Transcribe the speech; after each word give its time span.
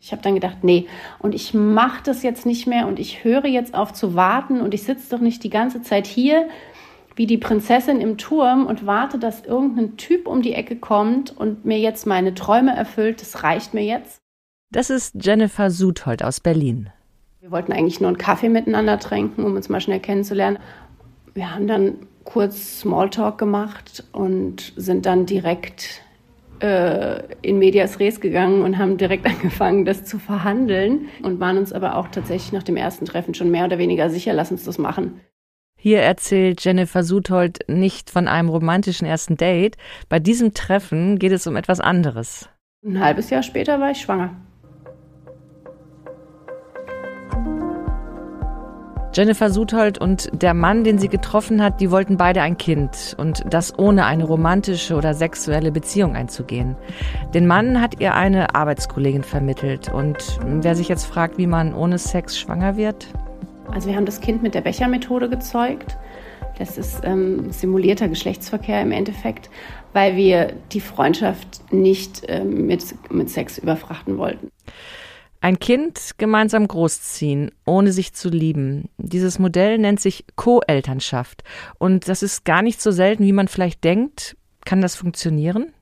Ich 0.00 0.12
habe 0.12 0.22
dann 0.22 0.34
gedacht, 0.34 0.58
nee, 0.62 0.86
und 1.18 1.34
ich 1.34 1.52
mache 1.52 2.02
das 2.02 2.22
jetzt 2.22 2.46
nicht 2.46 2.66
mehr 2.66 2.86
und 2.86 2.98
ich 2.98 3.22
höre 3.22 3.46
jetzt 3.46 3.74
auf 3.74 3.92
zu 3.92 4.14
warten 4.14 4.60
und 4.60 4.72
ich 4.72 4.82
sitze 4.82 5.10
doch 5.10 5.20
nicht 5.20 5.44
die 5.44 5.50
ganze 5.50 5.82
Zeit 5.82 6.06
hier 6.06 6.48
wie 7.16 7.26
die 7.26 7.36
Prinzessin 7.36 8.00
im 8.00 8.16
Turm 8.16 8.66
und 8.66 8.86
warte, 8.86 9.18
dass 9.18 9.44
irgendein 9.44 9.98
Typ 9.98 10.26
um 10.26 10.40
die 10.40 10.54
Ecke 10.54 10.76
kommt 10.76 11.36
und 11.36 11.66
mir 11.66 11.78
jetzt 11.78 12.06
meine 12.06 12.34
Träume 12.34 12.74
erfüllt. 12.74 13.20
Das 13.20 13.42
reicht 13.42 13.74
mir 13.74 13.84
jetzt. 13.84 14.22
Das 14.72 14.88
ist 14.88 15.14
Jennifer 15.20 15.70
Suthold 15.70 16.24
aus 16.24 16.40
Berlin. 16.40 16.90
Wir 17.40 17.50
wollten 17.50 17.72
eigentlich 17.72 18.00
nur 18.00 18.08
einen 18.08 18.16
Kaffee 18.16 18.48
miteinander 18.48 18.98
trinken, 18.98 19.44
um 19.44 19.54
uns 19.54 19.68
mal 19.68 19.80
schnell 19.80 20.00
kennenzulernen. 20.00 20.58
Wir 21.34 21.54
haben 21.54 21.66
dann 21.66 21.96
kurz 22.24 22.80
Smalltalk 22.80 23.36
gemacht 23.36 24.04
und 24.12 24.72
sind 24.76 25.04
dann 25.04 25.26
direkt 25.26 26.02
äh, 26.60 27.22
in 27.42 27.58
Medias 27.58 28.00
Res 28.00 28.20
gegangen 28.20 28.62
und 28.62 28.78
haben 28.78 28.96
direkt 28.96 29.26
angefangen, 29.30 29.84
das 29.84 30.04
zu 30.04 30.18
verhandeln 30.18 31.08
und 31.22 31.40
waren 31.40 31.58
uns 31.58 31.72
aber 31.72 31.96
auch 31.96 32.08
tatsächlich 32.08 32.52
nach 32.52 32.62
dem 32.62 32.76
ersten 32.76 33.04
Treffen 33.04 33.34
schon 33.34 33.50
mehr 33.50 33.64
oder 33.64 33.78
weniger 33.78 34.10
sicher, 34.10 34.32
lass 34.32 34.50
uns 34.50 34.64
das 34.64 34.78
machen. 34.78 35.20
Hier 35.78 36.00
erzählt 36.00 36.62
Jennifer 36.62 37.02
Suthold 37.02 37.60
nicht 37.66 38.10
von 38.10 38.28
einem 38.28 38.50
romantischen 38.50 39.06
ersten 39.06 39.38
Date. 39.38 39.78
Bei 40.10 40.18
diesem 40.18 40.52
Treffen 40.52 41.18
geht 41.18 41.32
es 41.32 41.46
um 41.46 41.56
etwas 41.56 41.80
anderes. 41.80 42.50
Ein 42.84 43.00
halbes 43.00 43.30
Jahr 43.30 43.42
später 43.42 43.80
war 43.80 43.90
ich 43.90 44.02
schwanger. 44.02 44.36
Jennifer 49.12 49.50
Suthold 49.50 49.98
und 49.98 50.30
der 50.32 50.54
Mann, 50.54 50.84
den 50.84 50.98
sie 50.98 51.08
getroffen 51.08 51.62
hat, 51.62 51.80
die 51.80 51.90
wollten 51.90 52.16
beide 52.16 52.42
ein 52.42 52.56
Kind 52.56 53.16
und 53.18 53.42
das 53.50 53.76
ohne 53.76 54.06
eine 54.06 54.22
romantische 54.22 54.94
oder 54.94 55.14
sexuelle 55.14 55.72
Beziehung 55.72 56.14
einzugehen. 56.14 56.76
Den 57.34 57.48
Mann 57.48 57.80
hat 57.80 58.00
ihr 58.00 58.14
eine 58.14 58.54
Arbeitskollegin 58.54 59.24
vermittelt 59.24 59.92
und 59.92 60.38
wer 60.44 60.76
sich 60.76 60.88
jetzt 60.88 61.06
fragt, 61.06 61.38
wie 61.38 61.48
man 61.48 61.74
ohne 61.74 61.98
Sex 61.98 62.38
schwanger 62.38 62.76
wird? 62.76 63.08
Also 63.72 63.88
wir 63.88 63.96
haben 63.96 64.06
das 64.06 64.20
Kind 64.20 64.44
mit 64.44 64.54
der 64.54 64.60
Bechermethode 64.60 65.28
gezeugt. 65.28 65.96
Das 66.58 66.78
ist 66.78 67.00
ähm, 67.02 67.50
simulierter 67.50 68.06
Geschlechtsverkehr 68.08 68.80
im 68.80 68.92
Endeffekt, 68.92 69.50
weil 69.92 70.14
wir 70.14 70.52
die 70.72 70.80
Freundschaft 70.80 71.72
nicht 71.72 72.22
ähm, 72.28 72.66
mit, 72.66 72.84
mit 73.10 73.28
Sex 73.28 73.58
überfrachten 73.58 74.18
wollten. 74.18 74.50
Ein 75.42 75.58
Kind 75.58 76.18
gemeinsam 76.18 76.68
großziehen, 76.68 77.50
ohne 77.64 77.92
sich 77.92 78.12
zu 78.12 78.28
lieben. 78.28 78.90
Dieses 78.98 79.38
Modell 79.38 79.78
nennt 79.78 79.98
sich 79.98 80.26
Co-Elternschaft. 80.36 81.44
Und 81.78 82.08
das 82.08 82.22
ist 82.22 82.44
gar 82.44 82.60
nicht 82.60 82.82
so 82.82 82.90
selten, 82.90 83.24
wie 83.24 83.32
man 83.32 83.48
vielleicht 83.48 83.82
denkt. 83.82 84.36
Kann 84.66 84.82
das 84.82 84.96
funktionieren? 84.96 85.72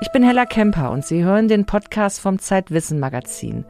Ich 0.00 0.10
bin 0.12 0.22
Hella 0.22 0.46
Kemper 0.46 0.90
und 0.90 1.04
Sie 1.04 1.22
hören 1.22 1.48
den 1.48 1.66
Podcast 1.66 2.20
vom 2.20 2.38
Zeitwissen 2.38 2.98
Magazin. 2.98 3.66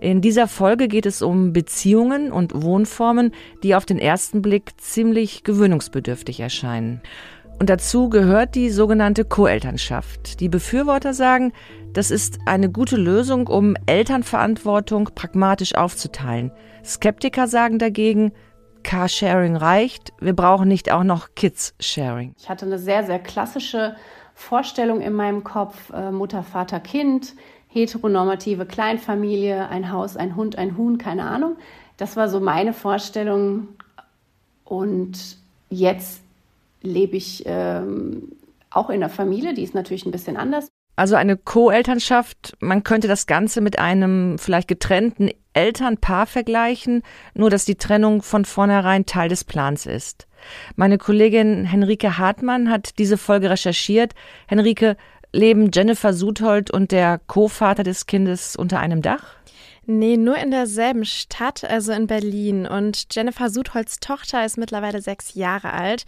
In 0.00 0.20
dieser 0.20 0.46
Folge 0.46 0.86
geht 0.86 1.06
es 1.06 1.22
um 1.22 1.52
Beziehungen 1.52 2.30
und 2.30 2.62
Wohnformen, 2.62 3.32
die 3.64 3.74
auf 3.74 3.84
den 3.84 3.98
ersten 3.98 4.42
Blick 4.42 4.80
ziemlich 4.80 5.42
gewöhnungsbedürftig 5.42 6.38
erscheinen. 6.40 7.02
Und 7.58 7.68
dazu 7.68 8.08
gehört 8.08 8.54
die 8.54 8.70
sogenannte 8.70 9.24
Co-Elternschaft. 9.24 10.38
Die 10.40 10.48
Befürworter 10.48 11.12
sagen, 11.12 11.52
das 11.92 12.12
ist 12.12 12.38
eine 12.46 12.70
gute 12.70 12.96
Lösung, 12.96 13.48
um 13.48 13.74
Elternverantwortung 13.86 15.10
pragmatisch 15.14 15.74
aufzuteilen. 15.74 16.52
Skeptiker 16.84 17.48
sagen 17.48 17.80
dagegen, 17.80 18.32
Carsharing 18.84 19.56
reicht, 19.56 20.12
wir 20.20 20.34
brauchen 20.34 20.68
nicht 20.68 20.92
auch 20.92 21.02
noch 21.02 21.34
Kids-Sharing. 21.34 22.34
Ich 22.38 22.48
hatte 22.48 22.64
eine 22.64 22.78
sehr, 22.78 23.04
sehr 23.04 23.18
klassische 23.18 23.96
Vorstellung 24.34 25.00
in 25.00 25.14
meinem 25.14 25.42
Kopf, 25.42 25.90
äh, 25.90 26.12
Mutter, 26.12 26.44
Vater, 26.44 26.78
Kind, 26.78 27.34
heteronormative 27.66 28.66
Kleinfamilie, 28.66 29.68
ein 29.68 29.90
Haus, 29.90 30.16
ein 30.16 30.36
Hund, 30.36 30.56
ein 30.56 30.76
Huhn, 30.76 30.96
keine 30.96 31.24
Ahnung. 31.24 31.56
Das 31.96 32.16
war 32.16 32.28
so 32.28 32.38
meine 32.38 32.72
Vorstellung. 32.72 33.68
Und 34.64 35.38
jetzt 35.70 36.22
lebe 36.82 37.16
ich 37.16 37.42
ähm, 37.46 38.32
auch 38.70 38.90
in 38.90 39.00
der 39.00 39.08
Familie, 39.08 39.54
die 39.54 39.62
ist 39.62 39.74
natürlich 39.74 40.06
ein 40.06 40.12
bisschen 40.12 40.36
anders. 40.36 40.68
Also 40.96 41.14
eine 41.14 41.36
Co-Elternschaft, 41.36 42.56
man 42.58 42.82
könnte 42.82 43.06
das 43.06 43.26
Ganze 43.26 43.60
mit 43.60 43.78
einem 43.78 44.36
vielleicht 44.36 44.66
getrennten 44.66 45.30
Elternpaar 45.52 46.26
vergleichen, 46.26 47.02
nur 47.34 47.50
dass 47.50 47.64
die 47.64 47.76
Trennung 47.76 48.20
von 48.20 48.44
vornherein 48.44 49.06
Teil 49.06 49.28
des 49.28 49.44
Plans 49.44 49.86
ist. 49.86 50.26
Meine 50.74 50.98
Kollegin 50.98 51.64
Henrike 51.64 52.18
Hartmann 52.18 52.68
hat 52.68 52.98
diese 52.98 53.16
Folge 53.16 53.48
recherchiert. 53.48 54.14
Henrike, 54.48 54.96
leben 55.32 55.70
Jennifer 55.72 56.12
Suthold 56.12 56.70
und 56.70 56.90
der 56.90 57.20
Co-Vater 57.26 57.82
des 57.82 58.06
Kindes 58.06 58.56
unter 58.56 58.80
einem 58.80 59.02
Dach? 59.02 59.36
Nee, 59.90 60.18
nur 60.18 60.36
in 60.36 60.50
derselben 60.50 61.06
Stadt, 61.06 61.64
also 61.64 61.92
in 61.92 62.06
Berlin. 62.06 62.66
Und 62.66 63.06
Jennifer 63.10 63.48
Sudholz 63.48 64.00
Tochter 64.00 64.44
ist 64.44 64.58
mittlerweile 64.58 65.00
sechs 65.00 65.32
Jahre 65.32 65.72
alt. 65.72 66.04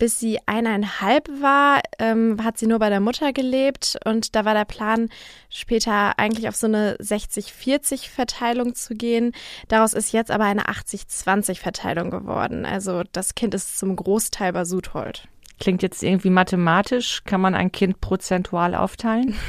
Bis 0.00 0.18
sie 0.18 0.40
eineinhalb 0.46 1.28
war, 1.40 1.80
ähm, 2.00 2.42
hat 2.42 2.58
sie 2.58 2.66
nur 2.66 2.80
bei 2.80 2.88
der 2.88 2.98
Mutter 2.98 3.32
gelebt. 3.32 3.96
Und 4.04 4.34
da 4.34 4.44
war 4.44 4.54
der 4.54 4.64
Plan, 4.64 5.10
später 5.48 6.18
eigentlich 6.18 6.48
auf 6.48 6.56
so 6.56 6.66
eine 6.66 6.96
60-40-Verteilung 6.96 8.74
zu 8.74 8.96
gehen. 8.96 9.30
Daraus 9.68 9.92
ist 9.92 10.10
jetzt 10.10 10.32
aber 10.32 10.46
eine 10.46 10.64
80-20-Verteilung 10.64 12.10
geworden. 12.10 12.66
Also 12.66 13.04
das 13.12 13.36
Kind 13.36 13.54
ist 13.54 13.78
zum 13.78 13.94
Großteil 13.94 14.52
bei 14.52 14.64
Sudhold. 14.64 15.28
Klingt 15.60 15.82
jetzt 15.82 16.02
irgendwie 16.02 16.30
mathematisch. 16.30 17.22
Kann 17.24 17.42
man 17.42 17.54
ein 17.54 17.70
Kind 17.70 18.00
prozentual 18.00 18.74
aufteilen? 18.74 19.36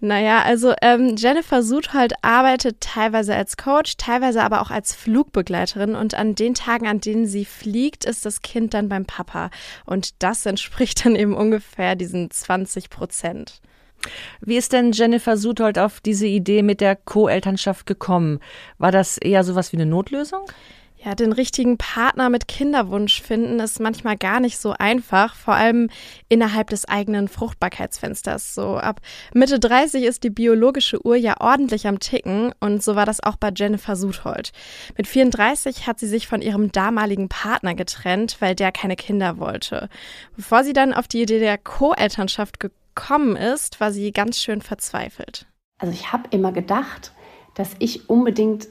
Naja, 0.00 0.42
also 0.42 0.74
ähm, 0.82 1.16
Jennifer 1.16 1.62
Sudhold 1.62 2.14
arbeitet 2.22 2.80
teilweise 2.80 3.34
als 3.34 3.56
Coach, 3.56 3.96
teilweise 3.96 4.42
aber 4.42 4.60
auch 4.60 4.70
als 4.70 4.94
Flugbegleiterin. 4.94 5.94
Und 5.94 6.14
an 6.14 6.34
den 6.34 6.54
Tagen, 6.54 6.88
an 6.88 7.00
denen 7.00 7.26
sie 7.26 7.44
fliegt, 7.44 8.04
ist 8.04 8.26
das 8.26 8.42
Kind 8.42 8.74
dann 8.74 8.88
beim 8.88 9.04
Papa. 9.04 9.50
Und 9.86 10.22
das 10.22 10.44
entspricht 10.52 11.04
dann 11.04 11.14
eben 11.14 11.34
ungefähr 11.34 11.94
diesen 11.94 12.30
20 12.30 12.90
Prozent. 12.90 13.60
Wie 14.40 14.56
ist 14.56 14.72
denn 14.72 14.92
Jennifer 14.92 15.36
Sudhold 15.36 15.78
auf 15.78 16.00
diese 16.00 16.26
Idee 16.26 16.62
mit 16.62 16.80
der 16.80 16.96
Co-Elternschaft 16.96 17.86
gekommen? 17.86 18.40
War 18.78 18.90
das 18.90 19.16
eher 19.18 19.44
sowas 19.44 19.72
wie 19.72 19.76
eine 19.76 19.86
Notlösung? 19.86 20.44
Ja, 21.04 21.16
den 21.16 21.32
richtigen 21.32 21.78
Partner 21.78 22.30
mit 22.30 22.46
Kinderwunsch 22.46 23.22
finden 23.22 23.58
ist 23.58 23.80
manchmal 23.80 24.16
gar 24.16 24.38
nicht 24.38 24.58
so 24.58 24.72
einfach, 24.78 25.34
vor 25.34 25.54
allem 25.54 25.90
innerhalb 26.28 26.70
des 26.70 26.88
eigenen 26.88 27.26
Fruchtbarkeitsfensters. 27.26 28.54
So 28.54 28.76
ab 28.76 29.00
Mitte 29.34 29.58
30 29.58 30.04
ist 30.04 30.22
die 30.22 30.30
biologische 30.30 31.04
Uhr 31.04 31.16
ja 31.16 31.40
ordentlich 31.40 31.88
am 31.88 31.98
Ticken 31.98 32.54
und 32.60 32.84
so 32.84 32.94
war 32.94 33.04
das 33.04 33.20
auch 33.20 33.34
bei 33.34 33.50
Jennifer 33.52 33.96
Sudhold. 33.96 34.52
Mit 34.96 35.08
34 35.08 35.88
hat 35.88 35.98
sie 35.98 36.06
sich 36.06 36.28
von 36.28 36.40
ihrem 36.40 36.70
damaligen 36.70 37.28
Partner 37.28 37.74
getrennt, 37.74 38.36
weil 38.38 38.54
der 38.54 38.70
keine 38.70 38.94
Kinder 38.94 39.38
wollte. 39.38 39.88
Bevor 40.36 40.62
sie 40.62 40.72
dann 40.72 40.94
auf 40.94 41.08
die 41.08 41.22
Idee 41.22 41.40
der 41.40 41.58
Co-Elternschaft 41.58 42.60
gekommen 42.60 43.34
ist, 43.34 43.80
war 43.80 43.90
sie 43.90 44.12
ganz 44.12 44.38
schön 44.40 44.62
verzweifelt. 44.62 45.46
Also 45.78 45.92
ich 45.92 46.12
habe 46.12 46.28
immer 46.30 46.52
gedacht, 46.52 47.12
dass 47.54 47.70
ich 47.80 48.08
unbedingt 48.08 48.68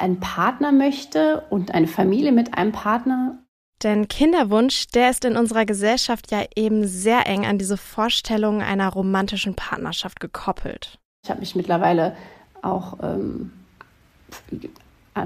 einen 0.00 0.20
Partner 0.20 0.72
möchte 0.72 1.44
und 1.50 1.74
eine 1.74 1.86
Familie 1.86 2.32
mit 2.32 2.54
einem 2.54 2.72
Partner. 2.72 3.38
Denn 3.82 4.08
Kinderwunsch, 4.08 4.88
der 4.88 5.10
ist 5.10 5.24
in 5.24 5.36
unserer 5.36 5.64
Gesellschaft 5.64 6.30
ja 6.30 6.44
eben 6.54 6.86
sehr 6.86 7.26
eng 7.26 7.46
an 7.46 7.58
diese 7.58 7.76
Vorstellung 7.76 8.60
einer 8.60 8.88
romantischen 8.88 9.54
Partnerschaft 9.54 10.20
gekoppelt. 10.20 10.98
Ich 11.24 11.30
habe 11.30 11.40
mich 11.40 11.54
mittlerweile 11.54 12.14
auch 12.62 12.98
ähm, 13.02 13.52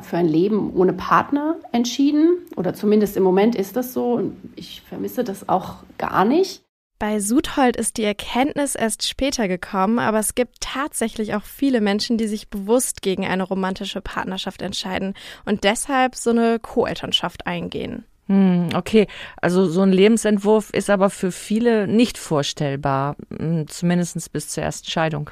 für 0.02 0.16
ein 0.16 0.28
Leben 0.28 0.72
ohne 0.74 0.92
Partner 0.92 1.56
entschieden. 1.72 2.38
Oder 2.56 2.74
zumindest 2.74 3.16
im 3.16 3.22
Moment 3.22 3.54
ist 3.54 3.76
das 3.76 3.92
so. 3.92 4.14
Und 4.14 4.36
ich 4.56 4.82
vermisse 4.82 5.24
das 5.24 5.48
auch 5.48 5.76
gar 5.98 6.24
nicht. 6.24 6.63
Bei 7.06 7.20
Sudhold 7.20 7.76
ist 7.76 7.98
die 7.98 8.02
Erkenntnis 8.02 8.74
erst 8.74 9.06
später 9.06 9.46
gekommen, 9.46 9.98
aber 9.98 10.18
es 10.20 10.34
gibt 10.34 10.62
tatsächlich 10.62 11.34
auch 11.34 11.42
viele 11.42 11.82
Menschen, 11.82 12.16
die 12.16 12.26
sich 12.26 12.48
bewusst 12.48 13.02
gegen 13.02 13.26
eine 13.26 13.42
romantische 13.42 14.00
Partnerschaft 14.00 14.62
entscheiden 14.62 15.12
und 15.44 15.64
deshalb 15.64 16.14
so 16.14 16.30
eine 16.30 16.58
Co-Elternschaft 16.58 17.46
eingehen. 17.46 18.06
Hm, 18.28 18.70
okay, 18.74 19.06
also 19.42 19.66
so 19.66 19.82
ein 19.82 19.92
Lebensentwurf 19.92 20.70
ist 20.70 20.88
aber 20.88 21.10
für 21.10 21.30
viele 21.30 21.86
nicht 21.86 22.16
vorstellbar, 22.16 23.16
hm, 23.36 23.68
zumindest 23.68 24.32
bis 24.32 24.48
zur 24.48 24.62
ersten 24.62 24.90
Scheidung. 24.90 25.28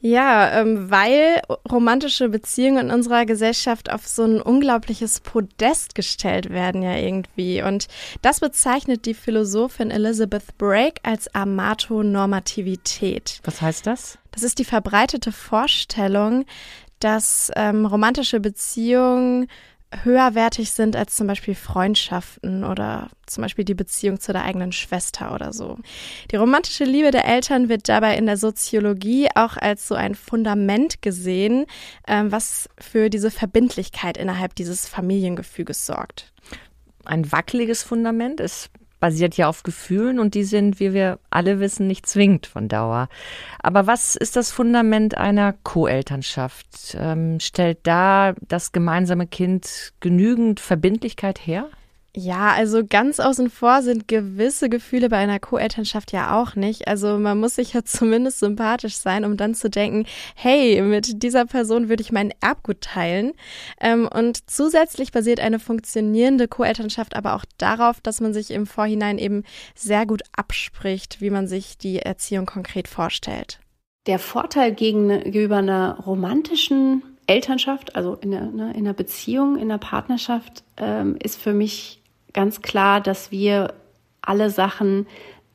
Ja, 0.00 0.60
ähm, 0.60 0.90
weil 0.90 1.40
romantische 1.70 2.28
Beziehungen 2.28 2.88
in 2.88 2.94
unserer 2.94 3.24
Gesellschaft 3.24 3.90
auf 3.90 4.06
so 4.06 4.24
ein 4.24 4.42
unglaubliches 4.42 5.20
Podest 5.20 5.94
gestellt 5.94 6.50
werden 6.50 6.82
ja 6.82 6.96
irgendwie. 6.96 7.62
Und 7.62 7.86
das 8.20 8.40
bezeichnet 8.40 9.06
die 9.06 9.14
Philosophin 9.14 9.90
Elizabeth 9.90 10.58
Brake 10.58 11.00
als 11.02 11.34
Amatonormativität. 11.34 13.40
Was 13.44 13.62
heißt 13.62 13.86
das? 13.86 14.18
Das 14.32 14.42
ist 14.42 14.58
die 14.58 14.66
verbreitete 14.66 15.32
Vorstellung, 15.32 16.44
dass 17.00 17.50
ähm, 17.56 17.86
romantische 17.86 18.40
Beziehungen 18.40 19.48
höherwertig 20.02 20.72
sind 20.72 20.96
als 20.96 21.14
zum 21.14 21.26
Beispiel 21.26 21.54
Freundschaften 21.54 22.64
oder 22.64 23.08
zum 23.26 23.42
Beispiel 23.42 23.64
die 23.64 23.74
Beziehung 23.74 24.18
zu 24.18 24.32
der 24.32 24.44
eigenen 24.44 24.72
Schwester 24.72 25.34
oder 25.34 25.52
so. 25.52 25.78
Die 26.30 26.36
romantische 26.36 26.84
Liebe 26.84 27.10
der 27.10 27.26
Eltern 27.26 27.68
wird 27.68 27.88
dabei 27.88 28.16
in 28.16 28.26
der 28.26 28.36
Soziologie 28.36 29.28
auch 29.34 29.56
als 29.56 29.86
so 29.86 29.94
ein 29.94 30.14
Fundament 30.14 31.02
gesehen, 31.02 31.66
ähm, 32.08 32.32
was 32.32 32.68
für 32.80 33.10
diese 33.10 33.30
Verbindlichkeit 33.30 34.16
innerhalb 34.16 34.54
dieses 34.54 34.88
Familiengefüges 34.88 35.86
sorgt. 35.86 36.32
Ein 37.04 37.30
wackeliges 37.30 37.84
Fundament 37.84 38.40
ist 38.40 38.70
basiert 39.00 39.36
ja 39.36 39.48
auf 39.48 39.62
Gefühlen 39.62 40.18
und 40.18 40.34
die 40.34 40.44
sind, 40.44 40.80
wie 40.80 40.92
wir 40.92 41.18
alle 41.30 41.60
wissen, 41.60 41.86
nicht 41.86 42.06
zwingend 42.06 42.46
von 42.46 42.68
Dauer. 42.68 43.08
Aber 43.62 43.86
was 43.86 44.16
ist 44.16 44.36
das 44.36 44.50
Fundament 44.50 45.16
einer 45.16 45.54
Co-Elternschaft? 45.62 46.96
Ähm, 46.98 47.40
stellt 47.40 47.78
da 47.82 48.34
das 48.48 48.72
gemeinsame 48.72 49.26
Kind 49.26 49.92
genügend 50.00 50.60
Verbindlichkeit 50.60 51.46
her? 51.46 51.68
Ja, 52.18 52.54
also 52.54 52.82
ganz 52.82 53.20
außen 53.20 53.50
vor 53.50 53.82
sind 53.82 54.08
gewisse 54.08 54.70
Gefühle 54.70 55.10
bei 55.10 55.18
einer 55.18 55.38
Co-Elternschaft 55.38 56.12
ja 56.12 56.40
auch 56.40 56.56
nicht. 56.56 56.88
Also 56.88 57.18
man 57.18 57.38
muss 57.38 57.56
sich 57.56 57.74
ja 57.74 57.82
zumindest 57.84 58.38
sympathisch 58.38 58.96
sein, 58.96 59.26
um 59.26 59.36
dann 59.36 59.54
zu 59.54 59.68
denken, 59.68 60.06
hey, 60.34 60.80
mit 60.80 61.22
dieser 61.22 61.44
Person 61.44 61.90
würde 61.90 62.00
ich 62.00 62.12
mein 62.12 62.32
Erbgut 62.40 62.80
teilen. 62.80 63.34
Ähm, 63.82 64.08
und 64.10 64.48
zusätzlich 64.48 65.12
basiert 65.12 65.40
eine 65.40 65.58
funktionierende 65.58 66.48
Co-Elternschaft 66.48 67.14
aber 67.14 67.34
auch 67.34 67.44
darauf, 67.58 68.00
dass 68.00 68.22
man 68.22 68.32
sich 68.32 68.50
im 68.50 68.66
Vorhinein 68.66 69.18
eben 69.18 69.44
sehr 69.74 70.06
gut 70.06 70.22
abspricht, 70.34 71.20
wie 71.20 71.28
man 71.28 71.46
sich 71.46 71.76
die 71.76 71.98
Erziehung 71.98 72.46
konkret 72.46 72.88
vorstellt. 72.88 73.60
Der 74.06 74.18
Vorteil 74.18 74.72
gegenüber 74.72 75.58
einer 75.58 75.98
romantischen 76.06 77.02
Elternschaft, 77.26 77.94
also 77.94 78.14
in 78.14 78.34
einer, 78.34 78.50
ne, 78.50 78.70
in 78.72 78.86
einer 78.86 78.94
Beziehung, 78.94 79.56
in 79.56 79.64
einer 79.64 79.78
Partnerschaft, 79.78 80.64
ähm, 80.78 81.16
ist 81.22 81.38
für 81.38 81.52
mich 81.52 82.00
ganz 82.36 82.62
klar, 82.62 83.00
dass 83.00 83.32
wir 83.32 83.74
alle 84.20 84.50
Sachen 84.50 85.06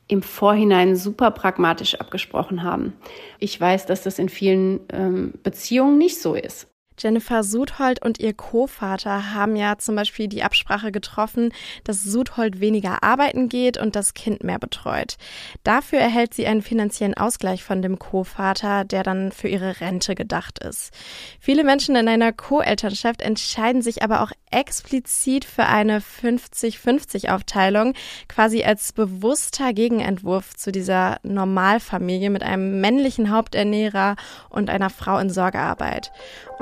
im 0.08 0.20
Vorhinein 0.20 0.96
super 0.96 1.30
pragmatisch 1.30 1.94
abgesprochen 1.94 2.62
haben. 2.62 2.92
Ich 3.38 3.58
weiß, 3.58 3.86
dass 3.86 4.02
das 4.02 4.18
in 4.18 4.28
vielen 4.28 4.80
ähm, 4.92 5.32
Beziehungen 5.42 5.96
nicht 5.96 6.20
so 6.20 6.34
ist. 6.34 6.66
Jennifer 7.02 7.42
Sudhold 7.42 8.00
und 8.04 8.20
ihr 8.20 8.32
Co-Vater 8.32 9.34
haben 9.34 9.56
ja 9.56 9.76
zum 9.78 9.96
Beispiel 9.96 10.28
die 10.28 10.44
Absprache 10.44 10.92
getroffen, 10.92 11.52
dass 11.82 12.04
Sudhold 12.04 12.60
weniger 12.60 13.02
arbeiten 13.02 13.48
geht 13.48 13.76
und 13.76 13.96
das 13.96 14.14
Kind 14.14 14.44
mehr 14.44 14.60
betreut. 14.60 15.16
Dafür 15.64 15.98
erhält 15.98 16.32
sie 16.32 16.46
einen 16.46 16.62
finanziellen 16.62 17.14
Ausgleich 17.14 17.64
von 17.64 17.82
dem 17.82 17.98
Co-Vater, 17.98 18.84
der 18.84 19.02
dann 19.02 19.32
für 19.32 19.48
ihre 19.48 19.80
Rente 19.80 20.14
gedacht 20.14 20.60
ist. 20.60 20.92
Viele 21.40 21.64
Menschen 21.64 21.96
in 21.96 22.06
einer 22.06 22.32
Co-Elternschaft 22.32 23.20
entscheiden 23.20 23.82
sich 23.82 24.02
aber 24.02 24.22
auch 24.22 24.30
explizit 24.52 25.44
für 25.44 25.64
eine 25.64 26.00
50-50-Aufteilung, 26.00 27.94
quasi 28.28 28.62
als 28.62 28.92
bewusster 28.92 29.72
Gegenentwurf 29.72 30.54
zu 30.54 30.70
dieser 30.70 31.18
Normalfamilie 31.22 32.30
mit 32.30 32.42
einem 32.42 32.80
männlichen 32.80 33.30
Haupternährer 33.30 34.16
und 34.50 34.70
einer 34.70 34.90
Frau 34.90 35.18
in 35.18 35.30
Sorgearbeit. 35.30 36.12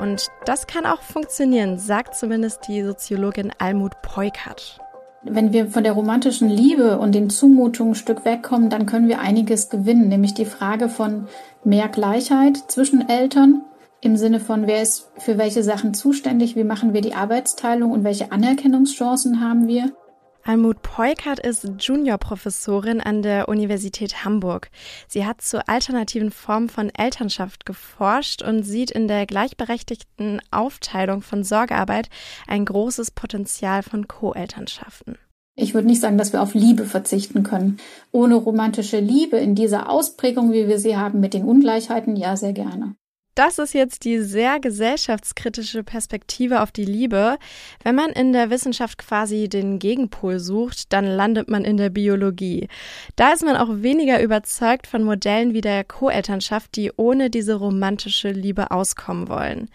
Und 0.01 0.29
das 0.45 0.65
kann 0.65 0.87
auch 0.87 1.03
funktionieren, 1.03 1.77
sagt 1.77 2.15
zumindest 2.15 2.67
die 2.67 2.83
Soziologin 2.83 3.51
Almut 3.59 4.01
Peukert. 4.01 4.79
Wenn 5.23 5.53
wir 5.53 5.67
von 5.67 5.83
der 5.83 5.93
romantischen 5.93 6.49
Liebe 6.49 6.97
und 6.97 7.13
den 7.13 7.29
Zumutungen 7.29 7.91
ein 7.91 7.95
Stück 7.95 8.25
wegkommen, 8.25 8.71
dann 8.71 8.87
können 8.87 9.07
wir 9.07 9.19
einiges 9.19 9.69
gewinnen, 9.69 10.07
nämlich 10.07 10.33
die 10.33 10.45
Frage 10.45 10.89
von 10.89 11.27
mehr 11.63 11.87
Gleichheit 11.87 12.57
zwischen 12.67 13.07
Eltern 13.07 13.61
im 14.01 14.17
Sinne 14.17 14.39
von, 14.39 14.65
wer 14.65 14.81
ist 14.81 15.11
für 15.19 15.37
welche 15.37 15.61
Sachen 15.61 15.93
zuständig, 15.93 16.55
wie 16.55 16.63
machen 16.63 16.95
wir 16.95 17.01
die 17.01 17.13
Arbeitsteilung 17.13 17.91
und 17.91 18.03
welche 18.03 18.31
Anerkennungschancen 18.31 19.39
haben 19.39 19.67
wir. 19.67 19.93
Almut 20.43 20.81
Peukert 20.81 21.39
ist 21.39 21.67
Juniorprofessorin 21.79 22.99
an 22.99 23.21
der 23.21 23.47
Universität 23.47 24.25
Hamburg. 24.25 24.69
Sie 25.07 25.25
hat 25.25 25.41
zu 25.41 25.67
alternativen 25.67 26.31
Formen 26.31 26.67
von 26.67 26.89
Elternschaft 26.89 27.65
geforscht 27.65 28.41
und 28.41 28.63
sieht 28.63 28.89
in 28.89 29.07
der 29.07 29.27
gleichberechtigten 29.27 30.41
Aufteilung 30.49 31.21
von 31.21 31.43
Sorgearbeit 31.43 32.09
ein 32.47 32.65
großes 32.65 33.11
Potenzial 33.11 33.83
von 33.83 34.07
Co-Elternschaften. 34.07 35.17
Ich 35.55 35.75
würde 35.75 35.87
nicht 35.87 36.01
sagen, 36.01 36.17
dass 36.17 36.33
wir 36.33 36.41
auf 36.41 36.55
Liebe 36.55 36.85
verzichten 36.85 37.43
können. 37.43 37.77
Ohne 38.11 38.35
romantische 38.35 38.99
Liebe 38.99 39.37
in 39.37 39.53
dieser 39.53 39.89
Ausprägung, 39.89 40.51
wie 40.53 40.67
wir 40.67 40.79
sie 40.79 40.97
haben, 40.97 41.19
mit 41.19 41.35
den 41.35 41.43
Ungleichheiten, 41.43 42.15
ja, 42.15 42.35
sehr 42.35 42.53
gerne. 42.53 42.95
Das 43.33 43.59
ist 43.59 43.73
jetzt 43.73 44.03
die 44.03 44.19
sehr 44.19 44.59
gesellschaftskritische 44.59 45.83
Perspektive 45.83 46.61
auf 46.61 46.73
die 46.73 46.83
Liebe. 46.83 47.37
Wenn 47.81 47.95
man 47.95 48.09
in 48.09 48.33
der 48.33 48.49
Wissenschaft 48.49 48.97
quasi 48.97 49.47
den 49.47 49.79
Gegenpol 49.79 50.37
sucht, 50.39 50.91
dann 50.91 51.05
landet 51.05 51.49
man 51.49 51.63
in 51.63 51.77
der 51.77 51.89
Biologie. 51.89 52.67
Da 53.15 53.31
ist 53.31 53.45
man 53.45 53.55
auch 53.55 53.69
weniger 53.69 54.21
überzeugt 54.21 54.85
von 54.85 55.03
Modellen 55.03 55.53
wie 55.53 55.61
der 55.61 55.85
Co-Elternschaft, 55.85 56.75
die 56.75 56.91
ohne 56.97 57.29
diese 57.29 57.55
romantische 57.55 58.31
Liebe 58.31 58.69
auskommen 58.69 59.29
wollen. 59.29 59.69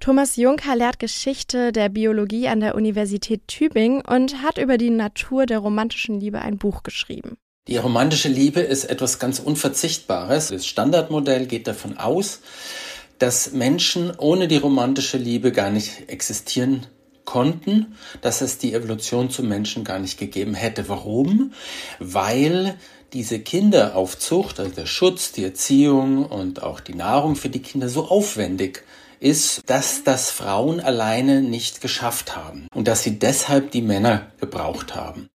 Thomas 0.00 0.36
Juncker 0.36 0.76
lehrt 0.76 0.98
Geschichte 0.98 1.72
der 1.72 1.88
Biologie 1.88 2.48
an 2.48 2.60
der 2.60 2.74
Universität 2.74 3.48
Tübingen 3.48 4.02
und 4.02 4.42
hat 4.42 4.58
über 4.58 4.76
die 4.76 4.90
Natur 4.90 5.46
der 5.46 5.60
romantischen 5.60 6.20
Liebe 6.20 6.42
ein 6.42 6.58
Buch 6.58 6.82
geschrieben. 6.82 7.38
Die 7.68 7.76
romantische 7.76 8.28
Liebe 8.28 8.60
ist 8.60 8.84
etwas 8.84 9.18
ganz 9.18 9.38
Unverzichtbares. 9.38 10.48
Das 10.48 10.66
Standardmodell 10.66 11.46
geht 11.46 11.66
davon 11.66 11.98
aus, 11.98 12.40
dass 13.18 13.52
Menschen 13.52 14.12
ohne 14.16 14.48
die 14.48 14.56
romantische 14.56 15.18
Liebe 15.18 15.52
gar 15.52 15.70
nicht 15.70 16.08
existieren 16.08 16.86
konnten, 17.24 17.94
dass 18.22 18.40
es 18.40 18.58
die 18.58 18.72
Evolution 18.72 19.28
zum 19.30 19.48
Menschen 19.48 19.84
gar 19.84 19.98
nicht 19.98 20.18
gegeben 20.18 20.54
hätte. 20.54 20.88
Warum? 20.88 21.52
Weil 21.98 22.78
diese 23.12 23.38
Kinderaufzucht, 23.40 24.60
also 24.60 24.72
der 24.74 24.86
Schutz, 24.86 25.32
die 25.32 25.44
Erziehung 25.44 26.24
und 26.24 26.62
auch 26.62 26.80
die 26.80 26.94
Nahrung 26.94 27.36
für 27.36 27.48
die 27.48 27.62
Kinder 27.62 27.88
so 27.88 28.06
aufwendig 28.08 28.84
ist, 29.20 29.62
dass 29.66 30.04
das 30.04 30.30
Frauen 30.30 30.80
alleine 30.80 31.42
nicht 31.42 31.80
geschafft 31.80 32.36
haben 32.36 32.66
und 32.74 32.88
dass 32.88 33.02
sie 33.02 33.18
deshalb 33.18 33.72
die 33.72 33.82
Männer 33.82 34.32
gebraucht 34.40 34.94
haben. 34.94 35.28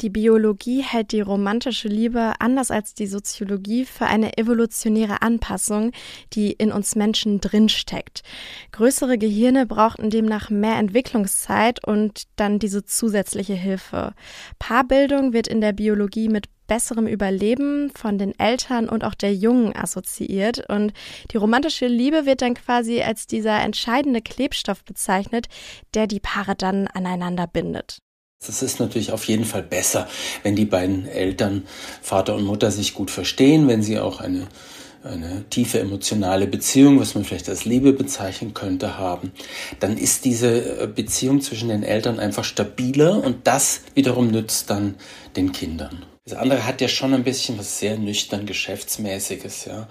Die 0.00 0.10
Biologie 0.10 0.82
hält 0.82 1.12
die 1.12 1.20
romantische 1.20 1.86
Liebe 1.86 2.32
anders 2.40 2.72
als 2.72 2.94
die 2.94 3.06
Soziologie 3.06 3.84
für 3.84 4.06
eine 4.06 4.36
evolutionäre 4.36 5.22
Anpassung, 5.22 5.92
die 6.32 6.52
in 6.52 6.72
uns 6.72 6.96
Menschen 6.96 7.40
drinsteckt. 7.40 8.22
Größere 8.72 9.18
Gehirne 9.18 9.66
brauchten 9.66 10.10
demnach 10.10 10.50
mehr 10.50 10.76
Entwicklungszeit 10.76 11.86
und 11.86 12.24
dann 12.34 12.58
diese 12.58 12.84
zusätzliche 12.84 13.54
Hilfe. 13.54 14.14
Paarbildung 14.58 15.32
wird 15.32 15.46
in 15.46 15.60
der 15.60 15.72
Biologie 15.72 16.28
mit 16.28 16.48
besserem 16.66 17.06
Überleben 17.06 17.90
von 17.94 18.18
den 18.18 18.38
Eltern 18.38 18.88
und 18.88 19.04
auch 19.04 19.14
der 19.14 19.34
Jungen 19.34 19.76
assoziiert. 19.76 20.68
Und 20.68 20.92
die 21.30 21.36
romantische 21.36 21.86
Liebe 21.86 22.26
wird 22.26 22.42
dann 22.42 22.54
quasi 22.54 23.02
als 23.02 23.26
dieser 23.26 23.62
entscheidende 23.62 24.22
Klebstoff 24.22 24.84
bezeichnet, 24.84 25.46
der 25.94 26.06
die 26.06 26.20
Paare 26.20 26.56
dann 26.56 26.86
aneinander 26.88 27.46
bindet. 27.46 27.98
Das 28.46 28.62
ist 28.62 28.80
natürlich 28.80 29.12
auf 29.12 29.24
jeden 29.26 29.44
Fall 29.44 29.62
besser, 29.62 30.08
wenn 30.42 30.56
die 30.56 30.64
beiden 30.64 31.06
Eltern, 31.06 31.64
Vater 32.02 32.34
und 32.34 32.44
Mutter, 32.44 32.70
sich 32.70 32.94
gut 32.94 33.10
verstehen, 33.10 33.68
wenn 33.68 33.82
sie 33.82 33.98
auch 33.98 34.20
eine, 34.20 34.46
eine 35.02 35.44
tiefe 35.50 35.80
emotionale 35.80 36.46
Beziehung, 36.46 37.00
was 37.00 37.14
man 37.14 37.24
vielleicht 37.24 37.48
als 37.48 37.64
Liebe 37.64 37.92
bezeichnen 37.92 38.54
könnte, 38.54 38.98
haben. 38.98 39.32
Dann 39.80 39.96
ist 39.96 40.24
diese 40.24 40.82
äh, 40.82 40.86
Beziehung 40.86 41.40
zwischen 41.40 41.68
den 41.68 41.82
Eltern 41.82 42.18
einfach 42.18 42.44
stabiler 42.44 43.22
und 43.22 43.46
das 43.46 43.80
wiederum 43.94 44.30
nützt 44.30 44.70
dann 44.70 44.96
den 45.36 45.52
Kindern. 45.52 46.04
Das 46.26 46.38
andere 46.38 46.64
hat 46.64 46.80
ja 46.80 46.88
schon 46.88 47.12
ein 47.12 47.22
bisschen 47.22 47.58
was 47.58 47.78
sehr 47.78 47.98
nüchtern 47.98 48.46
Geschäftsmäßiges, 48.46 49.66
ja. 49.66 49.86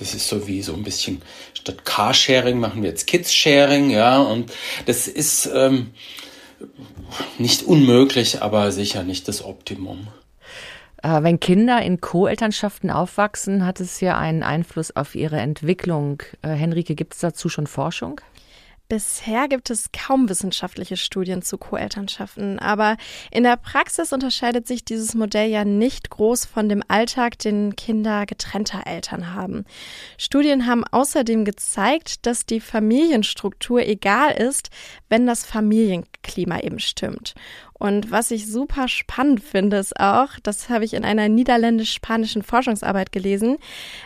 Das 0.00 0.12
ist 0.12 0.26
so 0.26 0.48
wie 0.48 0.60
so 0.60 0.74
ein 0.74 0.82
bisschen 0.82 1.22
statt 1.54 1.84
Carsharing 1.84 2.58
machen 2.58 2.82
wir 2.82 2.90
jetzt 2.90 3.06
Kids-Sharing, 3.06 3.90
ja. 3.90 4.20
Und 4.20 4.52
das 4.86 5.06
ist 5.06 5.48
ähm, 5.54 5.92
nicht 7.38 7.62
unmöglich, 7.62 8.42
aber 8.42 8.72
sicher 8.72 9.02
nicht 9.02 9.28
das 9.28 9.44
Optimum. 9.44 10.08
Äh, 11.02 11.22
wenn 11.22 11.40
Kinder 11.40 11.82
in 11.82 12.00
Co-Elternschaften 12.00 12.90
aufwachsen, 12.90 13.66
hat 13.66 13.80
es 13.80 14.00
ja 14.00 14.16
einen 14.16 14.42
Einfluss 14.42 14.94
auf 14.94 15.14
ihre 15.14 15.38
Entwicklung. 15.38 16.22
Äh, 16.42 16.50
Henrike, 16.50 16.94
gibt 16.94 17.14
es 17.14 17.20
dazu 17.20 17.48
schon 17.48 17.66
Forschung? 17.66 18.20
Bisher 18.92 19.48
gibt 19.48 19.70
es 19.70 19.88
kaum 19.92 20.28
wissenschaftliche 20.28 20.98
Studien 20.98 21.40
zu 21.40 21.56
Co-Elternschaften, 21.56 22.58
aber 22.58 22.98
in 23.30 23.42
der 23.42 23.56
Praxis 23.56 24.12
unterscheidet 24.12 24.66
sich 24.66 24.84
dieses 24.84 25.14
Modell 25.14 25.48
ja 25.48 25.64
nicht 25.64 26.10
groß 26.10 26.44
von 26.44 26.68
dem 26.68 26.82
Alltag, 26.88 27.38
den 27.38 27.74
Kinder 27.74 28.26
getrennter 28.26 28.86
Eltern 28.86 29.32
haben. 29.34 29.64
Studien 30.18 30.66
haben 30.66 30.84
außerdem 30.84 31.46
gezeigt, 31.46 32.26
dass 32.26 32.44
die 32.44 32.60
Familienstruktur 32.60 33.80
egal 33.80 34.32
ist, 34.32 34.68
wenn 35.08 35.26
das 35.26 35.46
Familien 35.46 36.04
Sprachklima 36.22 36.60
eben 36.60 36.78
stimmt. 36.78 37.34
Und 37.74 38.10
was 38.12 38.30
ich 38.30 38.46
super 38.46 38.86
spannend 38.86 39.42
finde, 39.42 39.78
ist 39.78 39.98
auch, 39.98 40.28
das 40.42 40.68
habe 40.68 40.84
ich 40.84 40.94
in 40.94 41.04
einer 41.04 41.28
niederländisch-spanischen 41.28 42.42
Forschungsarbeit 42.42 43.10
gelesen, 43.10 43.58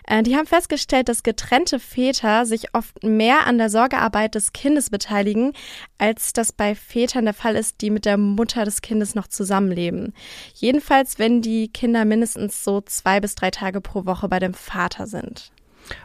äh, 0.07 0.23
die 0.23 0.35
haben 0.35 0.47
festgestellt, 0.47 1.09
dass 1.09 1.23
getrennte 1.23 1.79
Väter 1.79 2.47
sich 2.47 2.75
oft 2.75 3.03
mehr 3.03 3.47
an 3.47 3.59
der 3.59 3.69
Sorgearbeit 3.69 4.35
des 4.35 4.53
Kindes 4.55 4.89
beteiligen, 4.89 5.53
als 5.99 6.33
das 6.33 6.53
bei 6.53 6.75
Vätern 6.75 7.27
der 7.27 7.35
Fall 7.35 7.55
ist, 7.55 7.83
die 7.83 7.91
mit 7.91 8.07
der 8.07 8.17
Mutter 8.17 8.65
des 8.65 8.81
Kindes 8.81 9.15
noch 9.15 9.27
zusammenleben. 9.29 10.15
Jedenfalls, 10.55 11.19
wenn 11.19 11.43
die 11.43 11.69
Kinder 11.69 12.05
mindestens 12.07 12.65
so 12.65 12.81
zwei 12.81 13.21
bis 13.21 13.35
drei 13.35 13.51
Tage 13.51 13.81
pro 13.83 14.07
Woche 14.07 14.29
bei 14.29 14.39
dem 14.39 14.55
Vater 14.55 15.07
sind. 15.07 15.53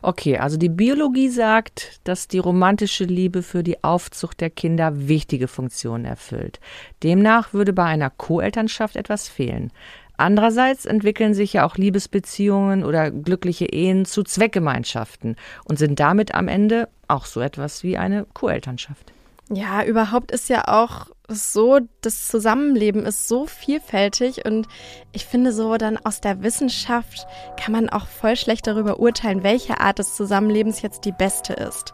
Okay, 0.02 0.38
also 0.38 0.58
die 0.58 0.70
Biologie 0.70 1.30
sagt, 1.30 2.00
dass 2.04 2.28
die 2.28 2.40
romantische 2.40 3.06
Liebe 3.06 3.44
für 3.44 3.64
die 3.64 3.84
Aufzucht 3.84 4.42
der 4.42 4.50
Kinder 4.50 5.08
wichtige 5.08 5.48
Funktionen 5.48 6.06
erfüllt. 6.06 6.60
Demnach 7.04 7.54
würde 7.54 7.74
bei 7.74 7.86
einer 7.86 8.10
Co-Elternschaft 8.10 8.96
etwas 8.96 9.28
fehlen. 9.28 9.72
Andererseits 10.18 10.86
entwickeln 10.86 11.34
sich 11.34 11.54
ja 11.54 11.66
auch 11.66 11.78
Liebesbeziehungen 11.78 12.84
oder 12.84 13.10
glückliche 13.10 13.66
Ehen 13.66 14.06
zu 14.06 14.24
Zweckgemeinschaften 14.24 15.36
und 15.66 15.80
sind 15.80 16.00
damit 16.00 16.36
am 16.36 16.48
Ende 16.48 16.90
auch 17.08 17.26
so 17.26 17.42
etwas 17.42 17.84
wie 17.84 17.98
eine 17.98 18.28
Co-Elternschaft. 18.34 19.12
Ja, 19.50 19.84
überhaupt 19.84 20.32
ist 20.32 20.48
ja 20.48 20.68
auch 20.68 21.08
so, 21.28 21.80
das 22.01 22.28
Zusammenleben 22.28 23.06
ist 23.06 23.28
so 23.28 23.46
vielfältig 23.46 24.46
und 24.46 24.68
ich 25.13 25.25
finde 25.25 25.51
so 25.54 25.78
dann 25.78 25.98
aus 25.98 26.22
der 26.22 26.44
Wissenschaft 26.44 27.28
kann 27.58 27.72
man 27.72 27.90
auch 27.90 28.08
voll 28.08 28.36
schlecht 28.36 28.68
darüber 28.68 29.00
urteilen, 29.00 29.44
welche 29.44 29.80
Art 29.80 30.00
des 30.00 30.16
Zusammenlebens 30.16 30.82
jetzt 30.82 31.06
die 31.06 31.12
beste 31.12 31.54
ist. 31.54 31.94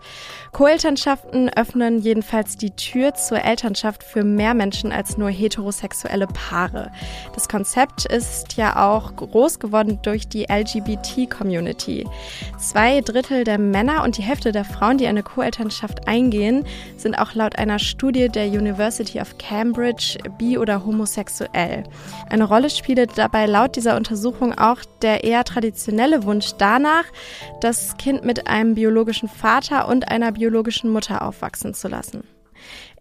Co-Elternschaften 0.54 1.50
öffnen 1.50 2.00
jedenfalls 2.00 2.58
die 2.58 2.72
Tür 2.72 3.14
zur 3.14 3.44
Elternschaft 3.44 4.04
für 4.04 4.24
mehr 4.24 4.54
Menschen 4.54 4.92
als 4.92 5.18
nur 5.18 5.30
heterosexuelle 5.30 6.28
Paare. 6.28 6.92
Das 7.36 7.48
Konzept 7.48 8.06
ist 8.06 8.54
ja 8.54 8.88
auch 8.88 9.16
groß 9.16 9.60
geworden 9.60 10.00
durch 10.02 10.28
die 10.28 10.46
LGBT-Community. 10.50 12.08
Zwei 12.58 13.02
Drittel 13.02 13.44
der 13.44 13.60
Männer 13.60 14.04
und 14.04 14.18
die 14.18 14.24
Hälfte 14.24 14.52
der 14.52 14.66
Frauen, 14.66 14.98
die 14.98 15.08
eine 15.08 15.24
Co-Elternschaft 15.24 16.08
eingehen, 16.08 16.66
sind 16.98 17.16
auch 17.16 17.34
laut 17.34 17.58
einer 17.58 17.80
Studie 17.80 18.30
der 18.30 18.48
University 18.48 19.20
of 19.20 19.27
of 19.28 19.38
Cambridge 19.38 20.18
bi- 20.38 20.58
oder 20.58 20.86
homosexuell. 20.86 21.84
Eine 22.30 22.46
Rolle 22.46 22.70
spielt 22.70 23.18
dabei 23.18 23.46
laut 23.46 23.76
dieser 23.76 23.96
Untersuchung 23.96 24.58
auch 24.58 24.80
der 25.02 25.24
eher 25.24 25.44
traditionelle 25.44 26.24
Wunsch 26.24 26.54
danach, 26.58 27.06
das 27.62 27.98
Kind 27.98 28.24
mit 28.24 28.48
einem 28.48 28.76
biologischen 28.76 29.30
Vater 29.30 29.88
und 29.88 30.10
einer 30.10 30.32
biologischen 30.32 30.92
Mutter 30.92 31.22
aufwachsen 31.22 31.74
zu 31.74 31.88
lassen. 31.88 32.24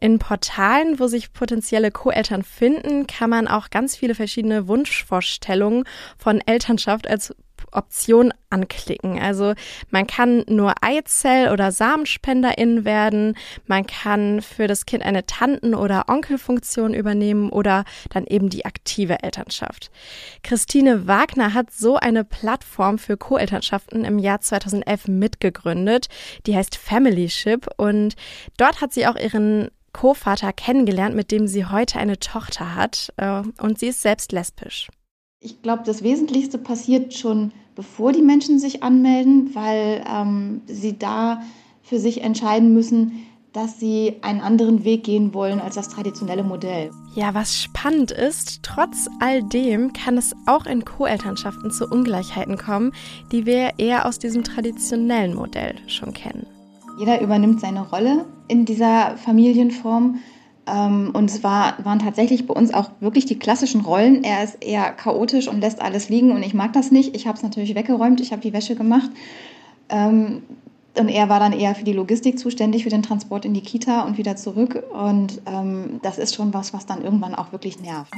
In 0.01 0.19
Portalen, 0.19 0.99
wo 0.99 1.07
sich 1.07 1.33
potenzielle 1.33 1.91
Co-Eltern 1.91 2.43
finden, 2.43 3.07
kann 3.07 3.31
man 3.31 3.49
auch 3.49 3.71
ganz 3.71 3.97
viele 3.97 4.15
verschiedene 4.15 4.69
Wunschvorstellungen 4.69 5.85
von 6.19 6.43
Elternschaft 6.45 7.09
als 7.09 7.35
Option 7.73 8.33
anklicken. 8.51 9.19
Also 9.19 9.55
man 9.91 10.07
kann 10.07 10.45
nur 10.49 10.75
Eizell- 10.83 11.51
oder 11.51 11.73
Samenspenderin 11.73 12.85
werden, 12.85 13.37
man 13.67 13.87
kann 13.87 14.41
für 14.41 14.67
das 14.67 14.87
Kind 14.87 15.03
eine 15.03 15.27
Tanten- 15.27 15.75
oder 15.75 16.09
Onkelfunktion 16.09 16.95
übernehmen 16.95 17.51
oder 17.51 17.85
dann 18.11 18.25
eben 18.27 18.49
die 18.49 18.65
aktive 18.65 19.23
Elternschaft. 19.23 19.91
Christine 20.43 21.07
Wagner 21.07 21.55
hat 21.55 21.71
so 21.71 21.97
eine 21.97 22.25
Plattform 22.25 22.99
für 22.99 23.17
Co-Elternschaften 23.17 24.05
im 24.05 24.19
Jahr 24.19 24.41
2011 24.41 25.09
mitgegründet, 25.09 26.09
die 26.47 26.57
heißt 26.57 26.77
Familyship 26.77 27.69
und 27.77 28.15
dort 28.57 28.81
hat 28.81 28.93
sie 28.93 29.07
auch 29.07 29.17
ihren 29.17 29.71
Co-Vater 29.93 30.53
kennengelernt, 30.53 31.17
mit 31.17 31.31
dem 31.31 31.47
sie 31.47 31.65
heute 31.65 31.99
eine 31.99 32.19
Tochter 32.19 32.75
hat 32.75 33.13
äh, 33.17 33.43
und 33.61 33.79
sie 33.79 33.89
ist 33.89 34.03
selbst 34.03 34.31
lesbisch. 34.31 34.89
Ich 35.47 35.63
glaube, 35.63 35.85
das 35.87 36.03
Wesentlichste 36.03 36.59
passiert 36.59 37.15
schon, 37.15 37.53
bevor 37.77 38.11
die 38.11 38.21
Menschen 38.21 38.59
sich 38.59 38.83
anmelden, 38.83 39.55
weil 39.55 40.05
ähm, 40.13 40.63
sie 40.67 40.99
da 40.99 41.41
für 41.85 42.01
sich 42.01 42.25
entscheiden 42.25 42.75
müssen, 42.75 43.25
dass 43.53 43.79
sie 43.79 44.17
einen 44.23 44.41
anderen 44.41 44.83
Weg 44.83 45.05
gehen 45.05 45.33
wollen 45.35 45.61
als 45.61 45.77
das 45.77 45.89
traditionelle 45.89 46.43
Modell. 46.43 46.91
Ja, 47.15 47.33
was 47.33 47.63
spannend 47.63 48.11
ist, 48.11 48.65
trotz 48.65 49.07
all 49.21 49.41
dem 49.45 49.93
kann 49.93 50.19
es 50.19 50.35
auch 50.47 50.67
in 50.67 50.85
Co-Elternschaften 50.85 51.71
zu 51.71 51.87
Ungleichheiten 51.87 52.59
kommen, 52.59 52.91
die 53.31 53.47
wir 53.47 53.75
eher 53.79 54.05
aus 54.07 54.19
diesem 54.19 54.43
traditionellen 54.43 55.37
Modell 55.37 55.77
schon 55.87 56.13
kennen. 56.13 56.45
Jeder 56.99 57.21
übernimmt 57.21 57.61
seine 57.61 57.89
Rolle 57.89 58.25
in 58.49 58.65
dieser 58.65 59.17
Familienform 59.17 60.19
und 60.69 61.31
es 61.31 61.45
war, 61.45 61.75
waren 61.85 62.01
tatsächlich 62.01 62.47
bei 62.47 62.55
uns 62.55 62.75
auch 62.75 62.91
wirklich 62.99 63.25
die 63.25 63.39
klassischen 63.39 63.83
Rollen. 63.83 64.25
Er 64.25 64.43
ist 64.43 64.65
eher 64.65 64.91
chaotisch 64.93 65.47
und 65.47 65.61
lässt 65.61 65.81
alles 65.81 66.09
liegen 66.09 66.33
und 66.33 66.43
ich 66.43 66.55
mag 66.55 66.73
das 66.73 66.91
nicht. 66.91 67.15
Ich 67.15 67.29
habe 67.29 67.37
es 67.37 67.45
natürlich 67.45 67.77
weggeräumt, 67.77 68.21
ich 68.21 68.33
habe 68.33 68.43
die 68.43 68.53
Wäsche 68.53 68.75
gemacht. 68.75 69.11
Ähm, 69.89 70.43
und 70.99 71.09
er 71.09 71.29
war 71.29 71.39
dann 71.39 71.53
eher 71.53 71.75
für 71.75 71.85
die 71.85 71.93
Logistik 71.93 72.39
zuständig, 72.39 72.83
für 72.83 72.91
den 72.91 73.03
Transport 73.03 73.45
in 73.45 73.55
die 73.55 73.61
Kita 73.61 74.03
und 74.03 74.19
wieder 74.19 74.35
zurück. 74.35 74.83
Und 74.93 75.41
ähm, 75.47 76.01
das 76.03 76.19
ist 76.19 76.35
schon 76.35 76.53
was, 76.53 76.73
was 76.73 76.87
dann 76.87 77.03
irgendwann 77.03 77.35
auch 77.35 77.53
wirklich 77.53 77.81
nervt. 77.81 78.13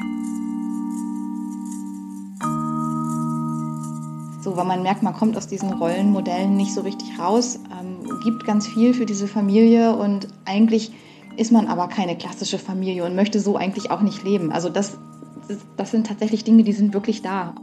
So, 4.41 4.57
weil 4.57 4.65
man 4.65 4.83
merkt, 4.83 5.03
man 5.03 5.13
kommt 5.13 5.37
aus 5.37 5.49
diesen 5.49 5.73
Rollenmodellen 5.73 6.57
nicht 6.57 6.73
so 6.73 6.81
richtig 6.81 7.19
raus, 7.19 7.59
ähm, 7.79 8.09
gibt 8.25 8.47
ganz 8.47 8.67
viel 8.67 8.95
für 8.95 9.05
diese 9.05 9.27
Familie 9.27 9.97
und 9.97 10.29
eigentlich 10.45 10.93
ist 11.39 11.53
man 11.53 11.69
aber 11.69 11.89
keine 11.89 12.17
klassische 12.17 12.59
Familie 12.59 13.05
und 13.05 13.15
möchte 13.15 13.41
so 13.41 13.57
eigentlich 13.57 13.91
auch 13.91 14.01
nicht 14.01 14.25
leben. 14.25 14.53
Also 14.53 14.69
das, 14.69 14.99
das 15.77 15.91
sind 15.91 16.07
tatsächlich 16.07 16.45
Dinge, 16.45 16.65
die 16.65 16.73
sind 16.73 16.95
wirklich 16.95 17.23
da. 17.23 17.55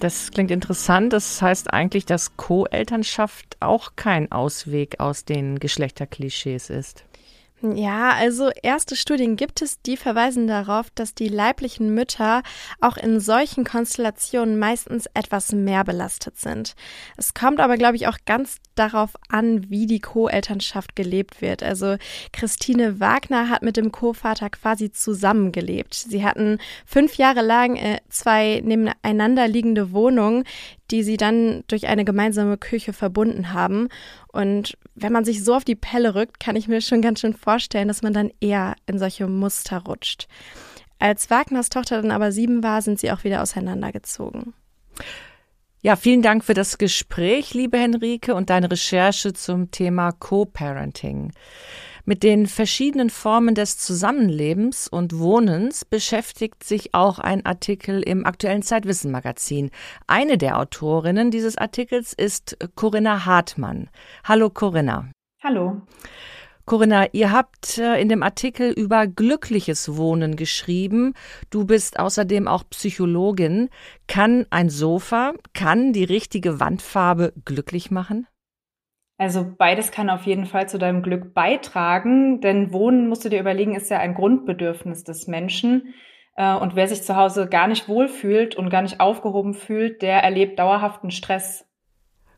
Das 0.00 0.30
klingt 0.30 0.50
interessant. 0.50 1.12
Das 1.12 1.40
heißt 1.40 1.72
eigentlich, 1.72 2.06
dass 2.06 2.36
Co-Elternschaft 2.36 3.58
auch 3.60 3.92
kein 3.96 4.32
Ausweg 4.32 4.98
aus 4.98 5.24
den 5.24 5.58
Geschlechterklischees 5.58 6.70
ist. 6.70 7.04
Ja, 7.72 8.10
also 8.10 8.50
erste 8.62 8.94
Studien 8.94 9.36
gibt 9.36 9.62
es, 9.62 9.80
die 9.80 9.96
verweisen 9.96 10.46
darauf, 10.46 10.90
dass 10.94 11.14
die 11.14 11.28
leiblichen 11.28 11.94
Mütter 11.94 12.42
auch 12.78 12.98
in 12.98 13.20
solchen 13.20 13.64
Konstellationen 13.64 14.58
meistens 14.58 15.06
etwas 15.14 15.52
mehr 15.52 15.82
belastet 15.82 16.36
sind. 16.36 16.74
Es 17.16 17.32
kommt 17.32 17.60
aber, 17.60 17.78
glaube 17.78 17.96
ich, 17.96 18.06
auch 18.06 18.18
ganz 18.26 18.58
darauf 18.74 19.12
an, 19.30 19.70
wie 19.70 19.86
die 19.86 20.00
Co-Elternschaft 20.00 20.94
gelebt 20.94 21.40
wird. 21.40 21.62
Also 21.62 21.96
Christine 22.32 23.00
Wagner 23.00 23.48
hat 23.48 23.62
mit 23.62 23.78
dem 23.78 23.92
Co-Vater 23.92 24.50
quasi 24.50 24.92
zusammengelebt. 24.92 25.94
Sie 25.94 26.22
hatten 26.22 26.58
fünf 26.84 27.14
Jahre 27.14 27.40
lang 27.40 27.76
äh, 27.76 28.00
zwei 28.10 28.60
nebeneinander 28.62 29.48
liegende 29.48 29.92
Wohnungen, 29.92 30.44
die 30.90 31.02
sie 31.02 31.16
dann 31.16 31.64
durch 31.68 31.86
eine 31.86 32.04
gemeinsame 32.04 32.58
Küche 32.58 32.92
verbunden 32.92 33.52
haben. 33.52 33.88
Und 34.28 34.76
wenn 34.94 35.12
man 35.12 35.24
sich 35.24 35.42
so 35.42 35.54
auf 35.54 35.64
die 35.64 35.74
Pelle 35.76 36.14
rückt, 36.14 36.40
kann 36.40 36.56
ich 36.56 36.68
mir 36.68 36.80
schon 36.80 37.02
ganz 37.02 37.20
schön 37.20 37.34
vorstellen, 37.34 37.88
dass 37.88 38.02
man 38.02 38.12
dann 38.12 38.30
eher 38.40 38.76
in 38.86 38.98
solche 38.98 39.26
Muster 39.26 39.78
rutscht. 39.78 40.28
Als 40.98 41.30
Wagners 41.30 41.68
Tochter 41.68 42.00
dann 42.00 42.10
aber 42.10 42.32
sieben 42.32 42.62
war, 42.62 42.82
sind 42.82 43.00
sie 43.00 43.10
auch 43.10 43.24
wieder 43.24 43.42
auseinandergezogen. 43.42 44.54
Ja, 45.82 45.96
vielen 45.96 46.22
Dank 46.22 46.44
für 46.44 46.54
das 46.54 46.78
Gespräch, 46.78 47.52
liebe 47.52 47.76
Henrike, 47.76 48.34
und 48.34 48.48
deine 48.48 48.70
Recherche 48.70 49.34
zum 49.34 49.70
Thema 49.70 50.12
Co-Parenting. 50.12 51.32
Mit 52.06 52.22
den 52.22 52.46
verschiedenen 52.46 53.08
Formen 53.08 53.54
des 53.54 53.78
Zusammenlebens 53.78 54.88
und 54.88 55.18
Wohnens 55.18 55.86
beschäftigt 55.86 56.62
sich 56.62 56.92
auch 56.92 57.18
ein 57.18 57.46
Artikel 57.46 58.02
im 58.02 58.26
aktuellen 58.26 58.60
Zeitwissen 58.60 59.10
Magazin. 59.10 59.70
Eine 60.06 60.36
der 60.36 60.58
Autorinnen 60.58 61.30
dieses 61.30 61.56
Artikels 61.56 62.12
ist 62.12 62.58
Corinna 62.74 63.24
Hartmann. 63.24 63.88
Hallo 64.22 64.50
Corinna. 64.50 65.10
Hallo. 65.42 65.80
Corinna, 66.66 67.06
ihr 67.12 67.32
habt 67.32 67.78
äh, 67.78 67.98
in 67.98 68.10
dem 68.10 68.22
Artikel 68.22 68.70
über 68.72 69.06
glückliches 69.06 69.96
Wohnen 69.96 70.36
geschrieben. 70.36 71.14
Du 71.48 71.64
bist 71.64 71.98
außerdem 71.98 72.48
auch 72.48 72.64
Psychologin. 72.68 73.70
Kann 74.08 74.44
ein 74.50 74.68
Sofa, 74.68 75.32
kann 75.54 75.94
die 75.94 76.04
richtige 76.04 76.60
Wandfarbe 76.60 77.32
glücklich 77.46 77.90
machen? 77.90 78.26
Also 79.16 79.46
beides 79.56 79.92
kann 79.92 80.10
auf 80.10 80.26
jeden 80.26 80.46
Fall 80.46 80.68
zu 80.68 80.76
deinem 80.76 81.02
Glück 81.02 81.34
beitragen, 81.34 82.40
denn 82.40 82.72
Wohnen, 82.72 83.08
musst 83.08 83.24
du 83.24 83.28
dir 83.28 83.40
überlegen, 83.40 83.76
ist 83.76 83.90
ja 83.90 83.98
ein 83.98 84.14
Grundbedürfnis 84.14 85.04
des 85.04 85.28
Menschen. 85.28 85.94
Äh, 86.36 86.54
und 86.54 86.74
wer 86.74 86.88
sich 86.88 87.02
zu 87.02 87.14
Hause 87.14 87.48
gar 87.48 87.68
nicht 87.68 87.88
wohlfühlt 87.88 88.56
und 88.56 88.70
gar 88.70 88.82
nicht 88.82 89.00
aufgehoben 89.00 89.54
fühlt, 89.54 90.02
der 90.02 90.22
erlebt 90.22 90.58
dauerhaften 90.58 91.10
Stress. 91.12 91.64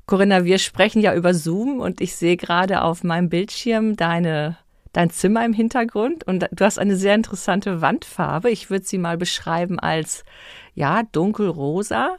Corinna, 0.07 0.45
wir 0.45 0.59
sprechen 0.59 1.01
ja 1.01 1.15
über 1.15 1.35
Zoom 1.35 1.81
und 1.81 2.01
ich 2.01 2.15
sehe 2.15 2.37
gerade 2.37 2.83
auf 2.83 3.03
meinem 3.03 3.29
Bildschirm 3.29 3.97
deine, 3.97 4.57
dein 4.93 5.11
Zimmer 5.11 5.45
im 5.45 5.53
Hintergrund 5.53 6.25
und 6.25 6.47
du 6.53 6.65
hast 6.65 6.79
eine 6.79 6.97
sehr 6.97 7.15
interessante 7.15 7.81
Wandfarbe. 7.81 8.51
Ich 8.51 8.71
würde 8.71 8.85
sie 8.85 8.99
mal 8.99 9.17
beschreiben 9.17 9.81
als, 9.81 10.25
ja, 10.75 11.03
dunkelrosa. 11.11 12.19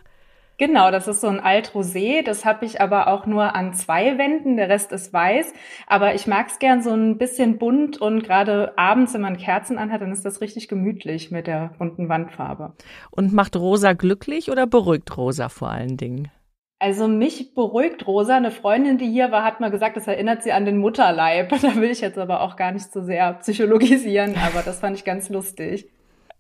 Genau, 0.58 0.90
das 0.90 1.08
ist 1.08 1.22
so 1.22 1.28
ein 1.28 1.40
Alt-Rosé. 1.40 2.24
Das 2.24 2.44
habe 2.44 2.66
ich 2.66 2.82
aber 2.82 3.08
auch 3.08 3.28
nur 3.28 3.56
an 3.56 3.74
zwei 3.76 4.18
Wänden. 4.18 4.58
Der 4.58 4.70
Rest 4.70 4.92
ist 4.92 5.14
weiß. 5.14 5.54
Aber 5.86 6.16
ich 6.16 6.26
mag 6.26 6.48
es 6.48 6.58
gern 6.58 6.82
so 6.82 6.92
ein 6.94 7.20
bisschen 7.20 7.60
bunt 7.60 8.02
und 8.02 8.24
gerade 8.24 8.76
abends, 8.76 9.14
wenn 9.14 9.22
man 9.22 9.38
Kerzen 9.38 9.78
anhat, 9.78 10.02
dann 10.02 10.12
ist 10.12 10.26
das 10.26 10.42
richtig 10.42 10.68
gemütlich 10.68 11.30
mit 11.30 11.46
der 11.46 11.76
bunten 11.78 12.10
Wandfarbe. 12.10 12.74
Und 13.12 13.34
macht 13.34 13.56
Rosa 13.56 13.94
glücklich 13.94 14.50
oder 14.50 14.66
beruhigt 14.66 15.16
Rosa 15.16 15.50
vor 15.50 15.70
allen 15.70 15.96
Dingen? 15.96 16.32
Also 16.80 17.08
mich 17.08 17.54
beruhigt 17.54 18.08
Rosa. 18.08 18.38
Eine 18.38 18.52
Freundin, 18.52 18.98
die 18.98 19.10
hier 19.10 19.32
war, 19.32 19.44
hat 19.44 19.60
mal 19.60 19.70
gesagt, 19.70 19.96
das 19.96 20.08
erinnert 20.08 20.42
sie 20.42 20.54
an 20.54 20.66
den 20.66 20.78
Mutterleib. 20.78 21.50
Da 21.62 21.76
will 21.76 21.92
ich 21.92 22.02
jetzt 22.02 22.18
aber 22.18 22.42
auch 22.42 22.56
gar 22.56 22.72
nicht 22.72 22.92
so 22.92 23.04
sehr 23.04 23.34
psychologisieren, 23.34 24.36
aber 24.36 24.64
das 24.64 24.80
fand 24.80 24.98
ich 24.98 25.04
ganz 25.04 25.30
lustig. 25.30 25.88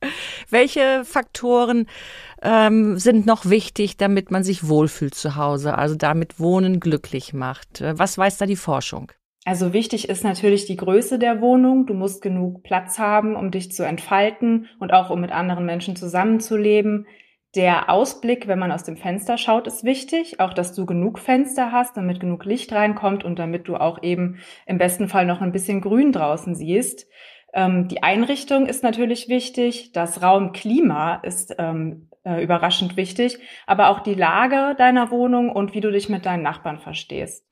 Welche 0.49 1.03
Faktoren 1.05 1.87
ähm, 2.41 2.97
sind 2.97 3.25
noch 3.25 3.49
wichtig, 3.49 3.97
damit 3.97 4.31
man 4.31 4.43
sich 4.43 4.67
wohlfühlt 4.67 5.15
zu 5.15 5.35
Hause, 5.35 5.77
also 5.77 5.95
damit 5.95 6.39
Wohnen 6.39 6.79
glücklich 6.79 7.33
macht? 7.33 7.81
Was 7.81 8.17
weiß 8.17 8.37
da 8.37 8.45
die 8.45 8.55
Forschung? 8.55 9.11
Also 9.47 9.71
wichtig 9.71 10.09
ist 10.09 10.25
natürlich 10.25 10.65
die 10.65 10.75
Größe 10.75 11.19
der 11.19 11.39
Wohnung. 11.39 11.85
Du 11.85 11.93
musst 11.93 12.21
genug 12.21 12.63
Platz 12.63 12.99
haben, 12.99 13.37
um 13.37 13.49
dich 13.49 13.71
zu 13.71 13.85
entfalten 13.85 14.67
und 14.77 14.91
auch 14.91 15.09
um 15.09 15.21
mit 15.21 15.31
anderen 15.31 15.65
Menschen 15.65 15.95
zusammenzuleben. 15.95 17.07
Der 17.55 17.89
Ausblick, 17.89 18.47
wenn 18.47 18.59
man 18.59 18.73
aus 18.73 18.83
dem 18.83 18.97
Fenster 18.97 19.37
schaut, 19.37 19.65
ist 19.65 19.85
wichtig. 19.85 20.41
Auch, 20.41 20.53
dass 20.53 20.75
du 20.75 20.85
genug 20.85 21.17
Fenster 21.17 21.71
hast, 21.71 21.95
damit 21.95 22.19
genug 22.19 22.43
Licht 22.43 22.73
reinkommt 22.73 23.23
und 23.23 23.39
damit 23.39 23.69
du 23.69 23.77
auch 23.77 24.03
eben 24.03 24.39
im 24.65 24.77
besten 24.77 25.07
Fall 25.07 25.25
noch 25.25 25.39
ein 25.39 25.53
bisschen 25.53 25.79
Grün 25.79 26.11
draußen 26.11 26.53
siehst. 26.53 27.07
Ähm, 27.57 27.87
die 27.87 28.03
Einrichtung 28.03 28.67
ist 28.67 28.83
natürlich 28.83 29.29
wichtig. 29.29 29.91
Das 29.91 30.21
Raumklima 30.21 31.15
ist 31.15 31.55
ähm, 31.57 32.07
äh, 32.23 32.43
überraschend 32.43 32.97
wichtig, 32.97 33.39
aber 33.65 33.89
auch 33.89 34.01
die 34.01 34.13
Lage 34.13 34.75
deiner 34.77 35.09
Wohnung 35.09 35.49
und 35.49 35.73
wie 35.73 35.81
du 35.81 35.91
dich 35.91 36.07
mit 36.07 36.27
deinen 36.27 36.43
Nachbarn 36.43 36.77
verstehst. 36.77 37.43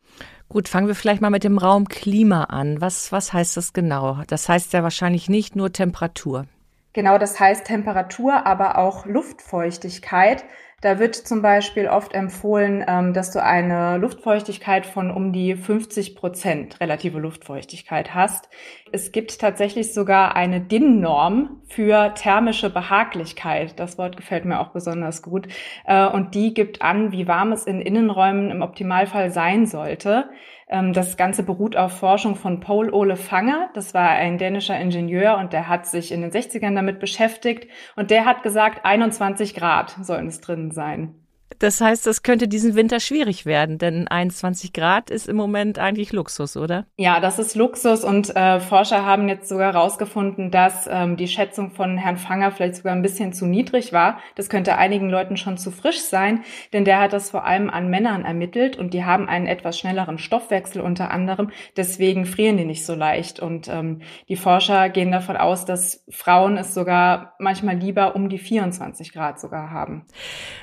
Gut, 0.47 0.69
fangen 0.69 0.87
wir 0.87 0.93
vielleicht 0.93 1.21
mal 1.21 1.31
mit 1.31 1.43
dem 1.43 1.57
Raumklima 1.57 2.43
an. 2.43 2.81
Was, 2.81 3.11
was 3.11 3.33
heißt 3.33 3.57
das 3.57 3.73
genau? 3.73 4.21
Das 4.27 4.47
heißt 4.47 4.73
ja 4.73 4.83
wahrscheinlich 4.83 5.27
nicht 5.27 5.55
nur 5.55 5.73
Temperatur. 5.73 6.45
Genau, 6.93 7.17
das 7.17 7.39
heißt 7.39 7.65
Temperatur, 7.65 8.45
aber 8.45 8.77
auch 8.77 9.07
Luftfeuchtigkeit. 9.07 10.45
Da 10.85 10.99
wird 10.99 11.15
zum 11.15 11.41
Beispiel 11.41 11.87
oft 11.87 12.13
empfohlen, 12.13 12.85
ähm, 12.87 13.11
dass 13.11 13.31
du 13.31 13.41
eine 13.41 13.97
Luftfeuchtigkeit 13.97 14.85
von 14.85 15.09
um 15.09 15.33
die 15.33 15.55
50 15.55 16.15
Prozent 16.15 16.79
relative 16.79 17.17
Luftfeuchtigkeit 17.17 18.13
hast. 18.13 18.49
Es 18.91 19.11
gibt 19.11 19.39
tatsächlich 19.39 19.95
sogar 19.95 20.35
eine 20.35 20.61
DIN-Norm 20.61 21.63
für 21.67 22.13
thermische 22.13 22.69
Behaglichkeit. 22.69 23.79
Das 23.79 23.97
Wort 23.97 24.15
gefällt 24.15 24.45
mir 24.45 24.59
auch 24.59 24.73
besonders 24.73 25.23
gut. 25.23 25.47
Äh, 25.87 26.05
und 26.05 26.35
die 26.35 26.53
gibt 26.53 26.83
an, 26.83 27.11
wie 27.11 27.27
warm 27.27 27.51
es 27.51 27.65
in 27.65 27.81
Innenräumen 27.81 28.51
im 28.51 28.61
Optimalfall 28.61 29.31
sein 29.31 29.65
sollte. 29.65 30.29
Ähm, 30.67 30.93
das 30.93 31.17
Ganze 31.17 31.43
beruht 31.43 31.75
auf 31.75 31.99
Forschung 31.99 32.35
von 32.35 32.59
Paul 32.59 32.91
Ole 32.91 33.15
Fanger. 33.15 33.69
Das 33.73 33.93
war 33.93 34.09
ein 34.09 34.37
dänischer 34.37 34.79
Ingenieur 34.79 35.37
und 35.37 35.53
der 35.53 35.67
hat 35.67 35.85
sich 35.85 36.11
in 36.11 36.21
den 36.21 36.31
60ern 36.31 36.75
damit 36.75 36.99
beschäftigt 36.99 37.69
und 37.95 38.11
der 38.11 38.25
hat 38.25 38.43
gesagt, 38.43 38.85
21 38.85 39.53
Grad 39.53 39.95
sollen 40.01 40.27
es 40.27 40.41
drin 40.41 40.71
sein. 40.71 41.24
Das 41.59 41.79
heißt, 41.79 42.05
das 42.05 42.23
könnte 42.23 42.47
diesen 42.47 42.75
Winter 42.75 42.99
schwierig 42.99 43.45
werden, 43.45 43.77
denn 43.77 44.07
21 44.07 44.73
Grad 44.73 45.09
ist 45.09 45.27
im 45.27 45.35
Moment 45.35 45.79
eigentlich 45.79 46.11
Luxus, 46.11 46.57
oder? 46.57 46.85
Ja, 46.97 47.19
das 47.19 47.39
ist 47.39 47.55
Luxus 47.55 48.03
und 48.03 48.35
äh, 48.35 48.59
Forscher 48.59 49.05
haben 49.05 49.29
jetzt 49.29 49.47
sogar 49.47 49.73
herausgefunden, 49.73 50.51
dass 50.51 50.87
ähm, 50.91 51.17
die 51.17 51.27
Schätzung 51.27 51.71
von 51.71 51.97
Herrn 51.97 52.17
Fanger 52.17 52.51
vielleicht 52.51 52.75
sogar 52.77 52.93
ein 52.93 53.01
bisschen 53.01 53.31
zu 53.31 53.45
niedrig 53.45 53.93
war. 53.93 54.19
Das 54.35 54.49
könnte 54.49 54.77
einigen 54.77 55.09
Leuten 55.09 55.37
schon 55.37 55.57
zu 55.57 55.71
frisch 55.71 56.01
sein, 56.01 56.43
denn 56.73 56.83
der 56.83 56.99
hat 56.99 57.13
das 57.13 57.29
vor 57.29 57.45
allem 57.45 57.69
an 57.69 57.89
Männern 57.89 58.25
ermittelt 58.25 58.77
und 58.77 58.93
die 58.93 59.05
haben 59.05 59.29
einen 59.29 59.47
etwas 59.47 59.79
schnelleren 59.79 60.17
Stoffwechsel 60.17 60.81
unter 60.81 61.11
anderem. 61.11 61.51
Deswegen 61.77 62.25
frieren 62.25 62.57
die 62.57 62.65
nicht 62.65 62.85
so 62.85 62.95
leicht 62.95 63.39
und 63.39 63.67
ähm, 63.69 64.01
die 64.27 64.35
Forscher 64.35 64.89
gehen 64.89 65.11
davon 65.11 65.37
aus, 65.37 65.63
dass 65.65 66.03
Frauen 66.09 66.57
es 66.57 66.73
sogar 66.73 67.35
manchmal 67.39 67.77
lieber 67.77 68.15
um 68.15 68.29
die 68.29 68.39
24 68.39 69.13
Grad 69.13 69.39
sogar 69.39 69.71
haben. 69.71 70.05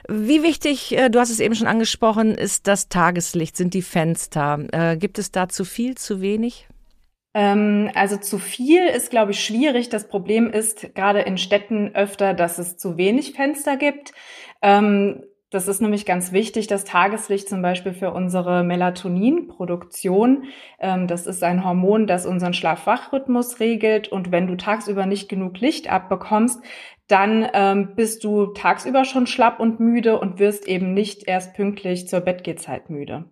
Wie 0.09 0.43
wichtig 0.43 0.72
wichtig, 0.73 0.99
äh, 0.99 1.11
du 1.11 1.19
hast 1.19 1.31
es 1.31 1.41
eben 1.41 1.55
schon 1.55 1.67
angesprochen, 1.67 2.35
ist 2.35 2.67
das 2.67 2.89
Tageslicht, 2.89 3.57
sind 3.57 3.75
die 3.75 3.83
Fenster. 3.83 4.59
Äh, 4.73 4.97
gibt 4.97 5.19
es 5.19 5.31
da 5.31 5.49
zu 5.49 5.65
viel, 5.65 5.97
zu 5.97 6.21
wenig? 6.21 6.67
Ähm, 7.35 7.91
also 7.95 8.17
zu 8.17 8.39
viel 8.39 8.87
ist, 8.87 9.11
glaube 9.11 9.33
ich, 9.33 9.45
schwierig. 9.45 9.89
Das 9.89 10.09
Problem 10.09 10.51
ist 10.51 10.95
gerade 10.95 11.21
in 11.21 11.39
Städten 11.39 11.95
öfter, 11.95 12.35
dass 12.35 12.59
es 12.59 12.77
zu 12.77 12.97
wenig 12.97 13.33
Fenster 13.33 13.77
gibt. 13.77 14.13
Ähm, 14.61 15.23
das 15.51 15.69
ist 15.69 15.83
nämlich 15.83 16.07
ganz 16.07 16.33
wichtig, 16.33 16.67
das 16.67 16.85
Tageslicht 16.85 17.47
zum 17.47 17.61
Beispiel 17.61 17.93
für 17.93 18.13
unsere 18.13 18.65
Melatoninproduktion. 18.65 20.45
Ähm, 20.79 21.07
das 21.07 21.27
ist 21.27 21.43
ein 21.43 21.63
Hormon, 21.63 22.07
das 22.07 22.25
unseren 22.25 22.55
Schlaf-Wach-Rhythmus 22.55 23.61
regelt. 23.61 24.09
Und 24.09 24.33
wenn 24.33 24.47
du 24.47 24.57
tagsüber 24.57 25.05
nicht 25.05 25.29
genug 25.29 25.59
Licht 25.61 25.91
abbekommst, 25.91 26.63
dann 27.13 27.47
ähm, 27.53 27.95
bist 27.95 28.25
du 28.25 28.47
tagsüber 28.47 29.05
schon 29.05 29.27
schlapp 29.27 29.61
und 29.61 29.81
müde 29.81 30.19
und 30.19 30.39
wirst 30.39 30.67
eben 30.67 30.95
nicht 30.95 31.29
erst 31.29 31.55
pünktlich 31.55 32.09
zur 32.09 32.21
Bettgehzeit 32.21 32.89
müde. 32.89 33.27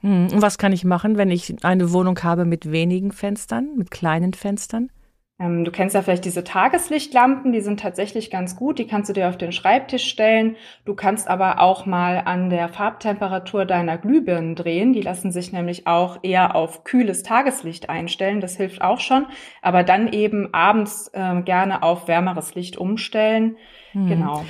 Hm, 0.00 0.28
und 0.32 0.42
was 0.42 0.56
kann 0.56 0.72
ich 0.72 0.84
machen, 0.84 1.18
wenn 1.18 1.30
ich 1.30 1.54
eine 1.62 1.92
Wohnung 1.92 2.18
habe 2.22 2.46
mit 2.46 2.72
wenigen 2.72 3.12
Fenstern, 3.12 3.76
mit 3.76 3.90
kleinen 3.90 4.32
Fenstern? 4.32 4.90
Ähm, 5.38 5.64
du 5.64 5.70
kennst 5.70 5.94
ja 5.94 6.00
vielleicht 6.00 6.24
diese 6.24 6.44
Tageslichtlampen, 6.44 7.52
die 7.52 7.60
sind 7.60 7.80
tatsächlich 7.80 8.30
ganz 8.30 8.56
gut, 8.56 8.78
die 8.78 8.86
kannst 8.86 9.10
du 9.10 9.12
dir 9.12 9.28
auf 9.28 9.36
den 9.36 9.52
Schreibtisch 9.52 10.04
stellen. 10.04 10.56
Du 10.86 10.94
kannst 10.94 11.28
aber 11.28 11.60
auch 11.60 11.84
mal 11.84 12.22
an 12.24 12.48
der 12.48 12.70
Farbtemperatur 12.70 13.66
deiner 13.66 13.98
Glühbirnen 13.98 14.54
drehen. 14.54 14.94
Die 14.94 15.02
lassen 15.02 15.32
sich 15.32 15.52
nämlich 15.52 15.86
auch 15.86 16.20
eher 16.22 16.56
auf 16.56 16.84
kühles 16.84 17.22
Tageslicht 17.22 17.90
einstellen, 17.90 18.40
das 18.40 18.56
hilft 18.56 18.80
auch 18.80 19.00
schon. 19.00 19.26
Aber 19.60 19.82
dann 19.82 20.10
eben 20.10 20.54
abends 20.54 21.10
äh, 21.12 21.42
gerne 21.42 21.82
auf 21.82 22.08
wärmeres 22.08 22.54
Licht 22.54 22.78
umstellen. 22.78 23.56
Hm. 23.92 24.08
Genau. 24.08 24.44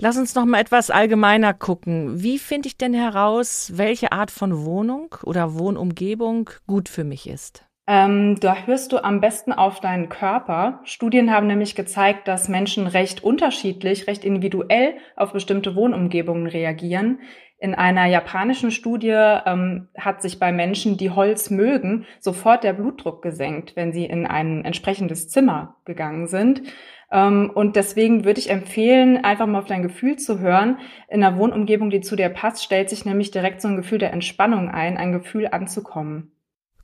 Lass 0.00 0.16
uns 0.16 0.34
noch 0.34 0.46
mal 0.46 0.60
etwas 0.60 0.88
allgemeiner 0.88 1.52
gucken. 1.52 2.22
Wie 2.22 2.38
finde 2.38 2.68
ich 2.68 2.78
denn 2.78 2.94
heraus, 2.94 3.72
welche 3.74 4.12
Art 4.12 4.30
von 4.30 4.64
Wohnung 4.64 5.14
oder 5.24 5.58
Wohnumgebung 5.58 6.48
gut 6.66 6.88
für 6.88 7.04
mich 7.04 7.28
ist? 7.28 7.66
Ähm, 7.90 8.38
da 8.38 8.54
hörst 8.66 8.92
du 8.92 9.02
am 9.02 9.20
besten 9.20 9.52
auf 9.52 9.80
deinen 9.80 10.08
Körper. 10.08 10.78
Studien 10.84 11.32
haben 11.32 11.48
nämlich 11.48 11.74
gezeigt, 11.74 12.28
dass 12.28 12.48
Menschen 12.48 12.86
recht 12.86 13.24
unterschiedlich, 13.24 14.06
recht 14.06 14.24
individuell 14.24 14.94
auf 15.16 15.32
bestimmte 15.32 15.74
Wohnumgebungen 15.74 16.46
reagieren. 16.46 17.18
In 17.58 17.74
einer 17.74 18.06
japanischen 18.06 18.70
Studie 18.70 19.08
ähm, 19.10 19.88
hat 19.98 20.22
sich 20.22 20.38
bei 20.38 20.52
Menschen, 20.52 20.98
die 20.98 21.10
Holz 21.10 21.50
mögen, 21.50 22.06
sofort 22.20 22.62
der 22.62 22.74
Blutdruck 22.74 23.22
gesenkt, 23.22 23.74
wenn 23.74 23.92
sie 23.92 24.04
in 24.04 24.24
ein 24.24 24.64
entsprechendes 24.64 25.28
Zimmer 25.28 25.74
gegangen 25.84 26.28
sind. 26.28 26.62
Ähm, 27.10 27.50
und 27.52 27.74
deswegen 27.74 28.24
würde 28.24 28.38
ich 28.38 28.50
empfehlen, 28.50 29.24
einfach 29.24 29.48
mal 29.48 29.58
auf 29.58 29.66
dein 29.66 29.82
Gefühl 29.82 30.16
zu 30.16 30.38
hören. 30.38 30.78
In 31.08 31.24
einer 31.24 31.36
Wohnumgebung, 31.36 31.90
die 31.90 32.02
zu 32.02 32.14
dir 32.14 32.28
passt, 32.28 32.62
stellt 32.62 32.88
sich 32.88 33.04
nämlich 33.04 33.32
direkt 33.32 33.60
so 33.60 33.66
ein 33.66 33.76
Gefühl 33.76 33.98
der 33.98 34.12
Entspannung 34.12 34.68
ein, 34.68 34.96
ein 34.96 35.10
Gefühl 35.10 35.48
anzukommen. 35.50 36.30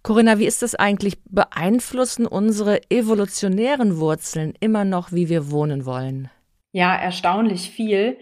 Corinna, 0.07 0.39
wie 0.39 0.47
ist 0.47 0.63
das 0.63 0.77
eigentlich? 0.77 1.19
Beeinflussen 1.25 2.29
unsere 2.29 2.81
evolutionären 2.93 3.99
Wurzeln 3.99 4.55
immer 4.61 4.85
noch, 4.85 5.11
wie 5.11 5.29
wir 5.29 5.51
wohnen 5.51 5.85
wollen? 5.85 6.31
Ja, 6.71 6.95
erstaunlich 6.95 7.73
viel. 7.73 8.17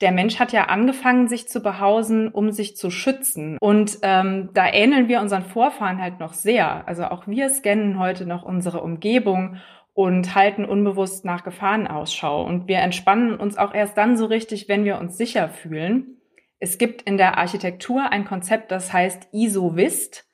Der 0.00 0.10
Mensch 0.10 0.40
hat 0.40 0.50
ja 0.50 0.64
angefangen, 0.64 1.28
sich 1.28 1.46
zu 1.46 1.60
behausen, 1.60 2.26
um 2.26 2.50
sich 2.50 2.76
zu 2.76 2.90
schützen. 2.90 3.56
Und 3.60 3.98
ähm, 4.02 4.50
da 4.52 4.66
ähneln 4.66 5.06
wir 5.06 5.20
unseren 5.20 5.44
Vorfahren 5.44 6.02
halt 6.02 6.18
noch 6.18 6.32
sehr. 6.32 6.88
Also 6.88 7.04
auch 7.04 7.28
wir 7.28 7.50
scannen 7.50 8.00
heute 8.00 8.26
noch 8.26 8.42
unsere 8.42 8.80
Umgebung 8.80 9.58
und 9.94 10.34
halten 10.34 10.64
unbewusst 10.64 11.24
nach 11.24 11.44
Gefahren 11.44 11.86
Ausschau. 11.86 12.44
Und 12.44 12.66
wir 12.66 12.78
entspannen 12.78 13.38
uns 13.38 13.56
auch 13.56 13.72
erst 13.72 13.96
dann 13.96 14.16
so 14.16 14.26
richtig, 14.26 14.68
wenn 14.68 14.84
wir 14.84 14.98
uns 14.98 15.16
sicher 15.16 15.48
fühlen. 15.48 16.16
Es 16.58 16.78
gibt 16.78 17.02
in 17.02 17.16
der 17.16 17.38
Architektur 17.38 18.10
ein 18.10 18.24
Konzept, 18.24 18.72
das 18.72 18.92
heißt 18.92 19.28
ISO-WIST. 19.30 20.24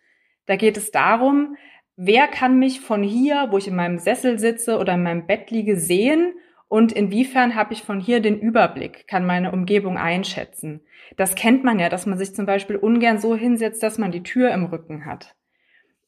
Da 0.47 0.57
geht 0.57 0.77
es 0.77 0.91
darum, 0.91 1.57
wer 1.97 2.29
kann 2.29 2.59
mich 2.59 2.81
von 2.81 3.03
hier, 3.03 3.49
wo 3.51 3.59
ich 3.59 3.69
in 3.69 3.77
meinem 3.77 3.99
Sessel 3.99 4.39
sitze 4.39 4.79
oder 4.79 4.95
in 4.95 5.03
meinem 5.03 5.27
Bett 5.27 5.51
liege, 5.51 5.77
sehen 5.77 6.35
und 6.69 6.93
inwiefern 6.93 7.55
habe 7.55 7.73
ich 7.73 7.83
von 7.83 8.01
hier 8.01 8.21
den 8.21 8.39
Überblick, 8.39 9.07
kann 9.07 9.27
meine 9.27 9.53
Umgebung 9.53 9.97
einschätzen. 9.97 10.81
Das 11.17 11.35
kennt 11.35 11.63
man 11.65 11.79
ja, 11.79 11.89
dass 11.89 12.07
man 12.07 12.19
sich 12.19 12.35
zum 12.35 12.47
Beispiel 12.47 12.77
ungern 12.77 13.19
so 13.19 13.37
hinsetzt, 13.37 13.83
dass 13.83 13.99
man 13.99 14.11
die 14.11 14.23
Tür 14.23 14.51
im 14.53 14.65
Rücken 14.65 15.07
hat. 15.07 15.37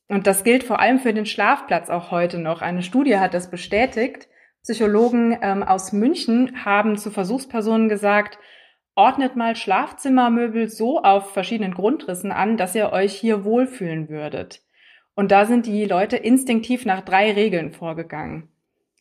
Und 0.08 0.26
das 0.26 0.44
gilt 0.44 0.64
vor 0.64 0.80
allem 0.80 0.98
für 0.98 1.12
den 1.12 1.26
Schlafplatz 1.26 1.90
auch 1.90 2.10
heute 2.10 2.38
noch. 2.38 2.62
Eine 2.62 2.82
Studie 2.82 3.18
hat 3.18 3.34
das 3.34 3.50
bestätigt. 3.50 4.28
Psychologen 4.62 5.36
ähm, 5.42 5.62
aus 5.62 5.92
München 5.92 6.64
haben 6.64 6.96
zu 6.96 7.10
Versuchspersonen 7.10 7.88
gesagt, 7.88 8.38
Ordnet 8.96 9.36
mal 9.36 9.54
Schlafzimmermöbel 9.54 10.68
so 10.68 11.02
auf 11.02 11.32
verschiedenen 11.32 11.74
Grundrissen 11.74 12.32
an, 12.32 12.56
dass 12.56 12.74
ihr 12.74 12.92
euch 12.92 13.14
hier 13.14 13.44
wohlfühlen 13.44 14.08
würdet. 14.08 14.62
Und 15.14 15.30
da 15.30 15.46
sind 15.46 15.66
die 15.66 15.84
Leute 15.84 16.16
instinktiv 16.16 16.84
nach 16.84 17.02
drei 17.02 17.32
Regeln 17.32 17.72
vorgegangen. 17.72 18.48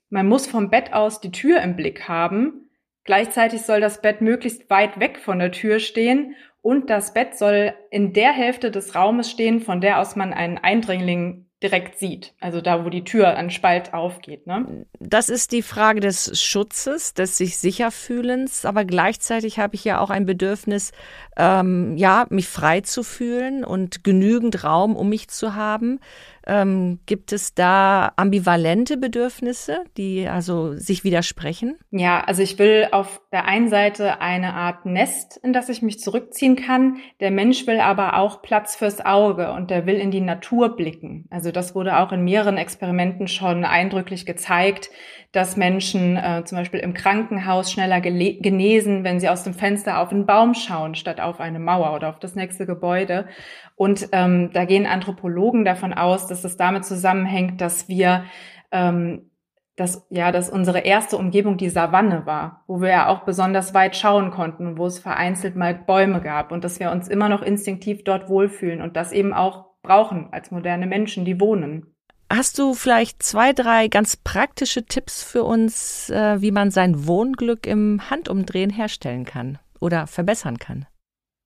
Man 0.10 0.28
muss 0.28 0.46
vom 0.46 0.70
Bett 0.70 0.94
aus 0.94 1.20
die 1.20 1.32
Tür 1.32 1.62
im 1.62 1.76
Blick 1.76 2.08
haben, 2.08 2.66
Gleichzeitig 3.06 3.62
soll 3.62 3.80
das 3.82 4.02
Bett 4.02 4.20
möglichst 4.20 4.70
weit 4.70 5.00
weg 5.00 5.20
von 5.20 5.38
der 5.38 5.52
Tür 5.52 5.80
stehen 5.80 6.36
und 6.62 6.90
das 6.90 7.14
Bett 7.14 7.38
soll 7.38 7.74
in 7.92 8.14
der 8.14 8.34
Hälfte 8.34 8.72
des 8.72 8.96
Raumes 8.96 9.30
stehen, 9.30 9.62
von 9.62 9.80
der 9.80 10.00
aus 10.00 10.16
man 10.16 10.34
einen 10.34 10.58
Eindringling 10.58 11.45
direkt 11.66 11.98
sieht. 11.98 12.34
Also 12.40 12.62
da, 12.62 12.86
wo 12.86 12.90
die 12.90 13.04
Tür 13.04 13.38
an 13.38 13.50
Spalt 13.50 13.94
aufgeht. 13.96 14.46
Ne? 14.46 14.86
Das 15.00 15.30
ist 15.30 15.52
die 15.52 15.64
Frage 15.64 16.00
des 16.00 16.40
Schutzes, 16.40 17.16
des 17.16 17.38
sich 17.38 17.58
sicher 17.58 17.90
fühlens, 17.90 18.66
aber 18.66 18.86
gleichzeitig 18.86 19.58
habe 19.58 19.74
ich 19.74 19.84
ja 19.84 20.00
auch 20.00 20.12
ein 20.12 20.28
Bedürfnis, 20.28 20.92
ähm, 21.38 21.98
ja, 21.98 22.28
mich 22.30 22.48
frei 22.48 22.82
zu 22.82 23.02
fühlen 23.02 23.64
und 23.66 24.04
genügend 24.04 24.64
Raum 24.64 24.96
um 24.96 25.10
mich 25.10 25.28
zu 25.30 25.56
haben. 25.56 26.00
Ähm, 26.48 27.00
gibt 27.06 27.32
es 27.34 27.54
da 27.54 28.14
ambivalente 28.16 28.98
Bedürfnisse, 28.98 29.84
die 29.98 30.28
also 30.28 30.74
sich 30.74 31.04
widersprechen? 31.04 31.78
Ja, 31.92 32.22
also 32.22 32.42
ich 32.42 32.60
will 32.60 32.88
auf 32.92 33.22
der 33.32 33.46
einen 33.46 33.70
Seite 33.70 34.22
eine 34.22 34.54
Art 34.54 34.86
Nest, 34.86 35.38
in 35.44 35.54
das 35.54 35.70
ich 35.70 35.82
mich 35.82 36.00
zurückziehen 36.00 36.56
kann. 36.56 36.98
Der 37.20 37.32
Mensch 37.32 37.66
will 37.68 37.80
aber 37.80 38.18
auch 38.18 38.42
Platz 38.42 38.76
fürs 38.76 39.06
Auge 39.06 39.52
und 39.52 39.72
der 39.72 39.86
will 39.86 39.96
in 39.96 40.12
die 40.12 40.22
Natur 40.22 40.76
blicken. 40.76 41.26
Also 41.30 41.52
das 41.52 41.76
wurde 41.76 41.98
auch 41.98 42.12
in 42.12 42.24
mehreren 42.24 42.58
Experimenten 42.58 43.28
schon 43.28 43.66
eindrücklich 43.66 44.26
gezeigt, 44.26 44.90
dass 45.36 45.58
Menschen 45.58 46.16
äh, 46.16 46.44
zum 46.46 46.58
Beispiel 46.58 46.80
im 46.80 46.94
Krankenhaus 46.94 47.72
schneller 47.72 48.00
genesen, 48.00 49.04
wenn 49.04 49.20
sie 49.20 49.28
aus 49.28 49.44
dem 49.44 49.54
Fenster 49.54 50.00
auf 50.00 50.12
einen 50.12 50.26
Baum 50.26 50.54
schauen, 50.54 50.96
statt 50.96 51.20
auf 51.20 51.42
eine 51.42 51.60
Mauer 51.60 51.94
oder 51.94 52.10
auf 52.10 52.20
das 52.20 52.36
nächste 52.36 52.66
Gebäude. 52.66 53.28
Und 53.76 54.10
ähm, 54.14 54.52
da 54.54 54.66
gehen 54.66 54.86
Anthropologen 54.86 55.66
davon 55.66 55.94
aus, 55.94 56.28
dass 56.28 56.44
es 56.44 56.58
damit 56.58 56.86
zusammenhängt, 56.86 57.60
dass 57.60 57.90
wir 57.90 58.24
ähm, 58.72 59.30
dass 59.76 60.06
ja, 60.10 60.32
dass 60.32 60.50
unsere 60.50 60.80
erste 60.80 61.18
Umgebung 61.18 61.58
die 61.58 61.70
Savanne 61.70 62.26
war, 62.26 62.64
wo 62.68 62.80
wir 62.82 62.90
ja 62.90 63.08
auch 63.08 63.26
besonders 63.26 63.74
weit 63.74 63.96
schauen 63.96 64.32
konnten 64.32 64.68
und 64.68 64.78
wo 64.78 64.86
es 64.86 65.00
vereinzelt 65.00 65.56
mal 65.56 65.74
Bäume 65.76 66.22
gab 66.22 66.52
und 66.52 66.64
dass 66.64 66.80
wir 66.80 66.92
uns 66.92 67.10
immer 67.10 67.28
noch 67.28 67.42
instinktiv 67.42 68.04
dort 68.04 68.30
wohlfühlen 68.30 68.82
und 68.82 68.96
das 68.96 69.12
eben 69.12 69.34
auch 69.34 69.66
brauchen 69.84 70.30
als 70.32 70.52
moderne 70.52 70.88
Menschen, 70.88 71.26
die 71.26 71.40
wohnen. 71.40 71.88
Hast 72.32 72.58
du 72.58 72.74
vielleicht 72.74 73.22
zwei, 73.22 73.54
drei 73.54 73.88
ganz 73.88 74.16
praktische 74.16 74.86
Tipps 74.86 75.24
für 75.24 75.44
uns, 75.44 76.10
äh, 76.10 76.42
wie 76.42 76.52
man 76.52 76.72
sein 76.72 77.06
Wohnglück 77.06 77.68
im 77.68 78.10
Handumdrehen 78.10 78.72
herstellen 78.72 79.26
kann 79.26 79.60
oder 79.80 80.08
verbessern 80.08 80.58
kann? 80.58 80.88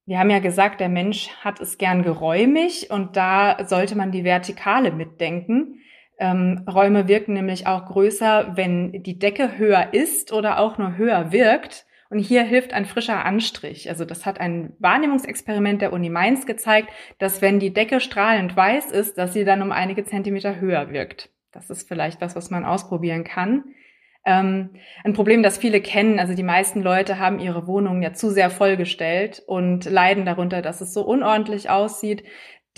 Wir 0.09 0.17
haben 0.17 0.31
ja 0.31 0.39
gesagt, 0.39 0.79
der 0.79 0.89
Mensch 0.89 1.29
hat 1.41 1.59
es 1.59 1.77
gern 1.77 2.01
geräumig 2.01 2.89
und 2.89 3.15
da 3.15 3.63
sollte 3.67 3.95
man 3.95 4.11
die 4.11 4.23
Vertikale 4.23 4.89
mitdenken. 4.89 5.81
Ähm, 6.17 6.65
Räume 6.67 7.07
wirken 7.07 7.33
nämlich 7.33 7.67
auch 7.67 7.85
größer, 7.85 8.53
wenn 8.55 9.03
die 9.03 9.19
Decke 9.19 9.59
höher 9.59 9.93
ist 9.93 10.33
oder 10.33 10.57
auch 10.57 10.79
nur 10.79 10.97
höher 10.97 11.31
wirkt. 11.31 11.85
Und 12.09 12.17
hier 12.17 12.41
hilft 12.41 12.73
ein 12.73 12.85
frischer 12.85 13.23
Anstrich. 13.23 13.87
Also 13.87 14.03
das 14.03 14.25
hat 14.25 14.39
ein 14.39 14.73
Wahrnehmungsexperiment 14.79 15.83
der 15.83 15.93
Uni 15.93 16.09
Mainz 16.09 16.47
gezeigt, 16.47 16.89
dass 17.19 17.43
wenn 17.43 17.59
die 17.59 17.71
Decke 17.71 17.99
strahlend 17.99 18.57
weiß 18.57 18.89
ist, 18.89 19.19
dass 19.19 19.33
sie 19.33 19.45
dann 19.45 19.61
um 19.61 19.71
einige 19.71 20.05
Zentimeter 20.05 20.59
höher 20.59 20.89
wirkt. 20.89 21.29
Das 21.51 21.69
ist 21.69 21.87
vielleicht 21.87 22.19
was, 22.19 22.35
was 22.35 22.49
man 22.49 22.65
ausprobieren 22.65 23.23
kann. 23.23 23.63
Ähm, 24.25 24.71
ein 25.03 25.13
Problem, 25.13 25.43
das 25.43 25.58
viele 25.58 25.82
kennen. 25.82 26.19
Also 26.19 26.34
die 26.34 26.43
meisten 26.43 26.82
Leute 26.82 27.19
haben 27.19 27.39
ihre 27.39 27.67
Wohnungen 27.67 28.01
ja 28.01 28.13
zu 28.13 28.29
sehr 28.29 28.49
vollgestellt 28.49 29.41
und 29.47 29.86
leiden 29.86 30.25
darunter, 30.25 30.62
dass 30.62 30.82
es 30.82 30.93
so 30.93 31.05
unordentlich 31.05 31.69
aussieht 31.69 32.23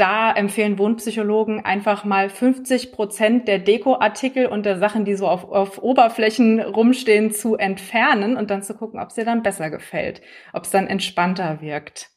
da 0.01 0.32
empfehlen 0.32 0.80
Wohnpsychologen 0.80 1.63
einfach 1.63 2.06
mal 2.06 2.30
50 2.30 2.91
Prozent 2.91 3.47
der 3.47 3.60
Dekoartikel 3.60 4.47
und 4.47 4.65
der 4.65 4.80
Sachen, 4.80 5.06
die 5.06 5.15
so 5.15 5.27
auf, 5.27 5.43
auf 5.43 5.77
Oberflächen 5.84 6.60
rumstehen, 6.60 7.32
zu 7.32 7.56
entfernen 7.56 8.38
und 8.38 8.49
dann 8.49 8.63
zu 8.63 8.73
gucken, 8.75 8.99
ob 8.99 9.10
es 9.10 9.15
dir 9.15 9.25
dann 9.25 9.43
besser 9.43 9.69
gefällt, 9.69 10.21
ob 10.54 10.63
es 10.63 10.71
dann 10.71 10.88
entspannter 10.88 11.62
wirkt. 11.62 12.10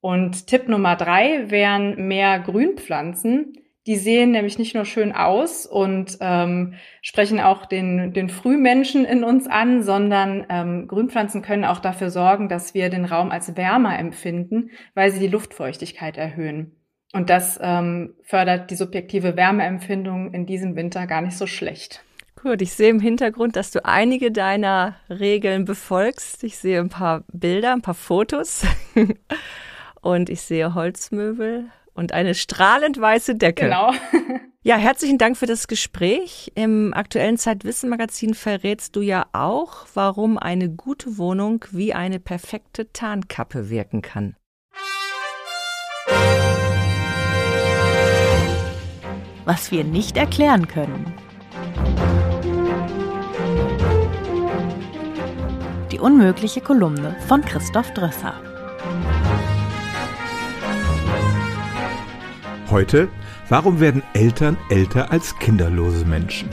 Und 0.00 0.48
Tipp 0.48 0.68
Nummer 0.68 0.96
drei 0.96 1.50
wären 1.50 2.08
mehr 2.08 2.40
Grünpflanzen. 2.40 3.52
Die 3.86 3.96
sehen 3.96 4.30
nämlich 4.30 4.58
nicht 4.58 4.74
nur 4.74 4.86
schön 4.86 5.12
aus 5.12 5.66
und 5.66 6.16
ähm, 6.20 6.74
sprechen 7.02 7.38
auch 7.38 7.66
den, 7.66 8.14
den 8.14 8.30
Frühmenschen 8.30 9.04
in 9.04 9.24
uns 9.24 9.46
an, 9.46 9.82
sondern 9.82 10.46
ähm, 10.48 10.88
Grünpflanzen 10.88 11.42
können 11.42 11.66
auch 11.66 11.80
dafür 11.80 12.10
sorgen, 12.10 12.48
dass 12.48 12.72
wir 12.72 12.88
den 12.88 13.04
Raum 13.04 13.30
als 13.30 13.56
wärmer 13.56 13.98
empfinden, 13.98 14.70
weil 14.94 15.10
sie 15.10 15.20
die 15.20 15.28
Luftfeuchtigkeit 15.28 16.16
erhöhen. 16.16 16.76
Und 17.12 17.28
das 17.28 17.60
ähm, 17.62 18.14
fördert 18.22 18.70
die 18.70 18.74
subjektive 18.74 19.36
Wärmeempfindung 19.36 20.32
in 20.32 20.46
diesem 20.46 20.76
Winter 20.76 21.06
gar 21.06 21.20
nicht 21.20 21.36
so 21.36 21.46
schlecht. 21.46 22.02
Gut, 22.42 22.60
ich 22.62 22.72
sehe 22.72 22.90
im 22.90 23.00
Hintergrund, 23.00 23.54
dass 23.54 23.70
du 23.70 23.84
einige 23.84 24.32
deiner 24.32 24.96
Regeln 25.08 25.64
befolgst. 25.66 26.42
Ich 26.42 26.58
sehe 26.58 26.80
ein 26.80 26.88
paar 26.88 27.24
Bilder, 27.32 27.72
ein 27.72 27.82
paar 27.82 27.94
Fotos 27.94 28.66
und 30.00 30.30
ich 30.30 30.40
sehe 30.40 30.74
Holzmöbel 30.74 31.70
und 31.94 32.12
eine 32.12 32.34
strahlend 32.34 33.00
weiße 33.00 33.36
Decke. 33.36 33.64
Genau. 33.64 33.92
ja, 34.62 34.76
herzlichen 34.76 35.18
Dank 35.18 35.36
für 35.36 35.46
das 35.46 35.68
Gespräch. 35.68 36.52
Im 36.54 36.92
aktuellen 36.92 37.38
Zeitwissen 37.38 37.88
Magazin 37.88 38.34
verrätst 38.34 38.94
du 38.96 39.00
ja 39.00 39.26
auch, 39.32 39.86
warum 39.94 40.36
eine 40.38 40.68
gute 40.68 41.16
Wohnung 41.16 41.64
wie 41.70 41.94
eine 41.94 42.20
perfekte 42.20 42.92
Tarnkappe 42.92 43.70
wirken 43.70 44.02
kann. 44.02 44.36
was 49.44 49.70
wir 49.70 49.84
nicht 49.84 50.16
erklären 50.16 50.68
können. 50.68 51.12
Die 55.92 55.98
unmögliche 55.98 56.60
Kolumne 56.60 57.16
von 57.28 57.42
Christoph 57.42 57.92
Drösser. 57.92 58.34
Heute, 62.74 63.08
warum 63.48 63.78
werden 63.78 64.02
Eltern 64.14 64.56
älter 64.68 65.12
als 65.12 65.38
kinderlose 65.38 66.04
Menschen? 66.04 66.48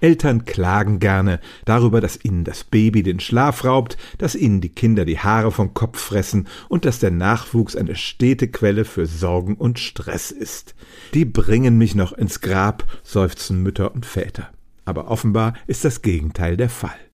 Eltern 0.00 0.46
klagen 0.46 1.00
gerne 1.00 1.38
darüber, 1.66 2.00
dass 2.00 2.18
ihnen 2.24 2.44
das 2.44 2.64
Baby 2.64 3.02
den 3.02 3.20
Schlaf 3.20 3.66
raubt, 3.66 3.98
dass 4.16 4.34
ihnen 4.34 4.62
die 4.62 4.70
Kinder 4.70 5.04
die 5.04 5.18
Haare 5.18 5.52
vom 5.52 5.74
Kopf 5.74 6.00
fressen 6.00 6.48
und 6.70 6.86
dass 6.86 6.98
der 6.98 7.10
Nachwuchs 7.10 7.76
eine 7.76 7.94
stete 7.94 8.48
Quelle 8.48 8.86
für 8.86 9.04
Sorgen 9.04 9.56
und 9.56 9.78
Stress 9.78 10.30
ist. 10.30 10.74
Die 11.12 11.26
bringen 11.26 11.76
mich 11.76 11.94
noch 11.94 12.14
ins 12.14 12.40
Grab, 12.40 12.84
seufzen 13.02 13.62
Mütter 13.62 13.94
und 13.94 14.06
Väter. 14.06 14.48
Aber 14.86 15.10
offenbar 15.10 15.52
ist 15.66 15.84
das 15.84 16.00
Gegenteil 16.00 16.56
der 16.56 16.70
Fall. 16.70 17.11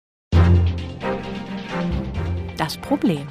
Das 2.68 2.76
Problem. 2.76 3.26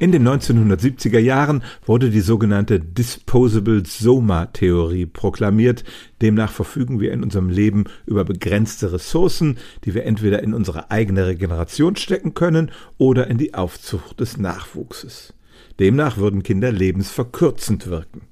In 0.00 0.10
den 0.10 0.26
1970er 0.26 1.20
Jahren 1.20 1.62
wurde 1.86 2.10
die 2.10 2.20
sogenannte 2.20 2.80
Disposable 2.80 3.84
Soma-Theorie 3.86 5.06
proklamiert. 5.06 5.84
Demnach 6.20 6.50
verfügen 6.50 6.98
wir 6.98 7.12
in 7.12 7.22
unserem 7.22 7.48
Leben 7.48 7.84
über 8.06 8.24
begrenzte 8.24 8.92
Ressourcen, 8.92 9.56
die 9.84 9.94
wir 9.94 10.02
entweder 10.04 10.42
in 10.42 10.52
unsere 10.52 10.90
eigene 10.90 11.28
Regeneration 11.28 11.94
stecken 11.94 12.34
können 12.34 12.72
oder 12.98 13.28
in 13.28 13.38
die 13.38 13.54
Aufzucht 13.54 14.18
des 14.18 14.38
Nachwuchses. 14.38 15.32
Demnach 15.78 16.16
würden 16.16 16.42
Kinder 16.42 16.72
lebensverkürzend 16.72 17.86
wirken. 17.86 18.22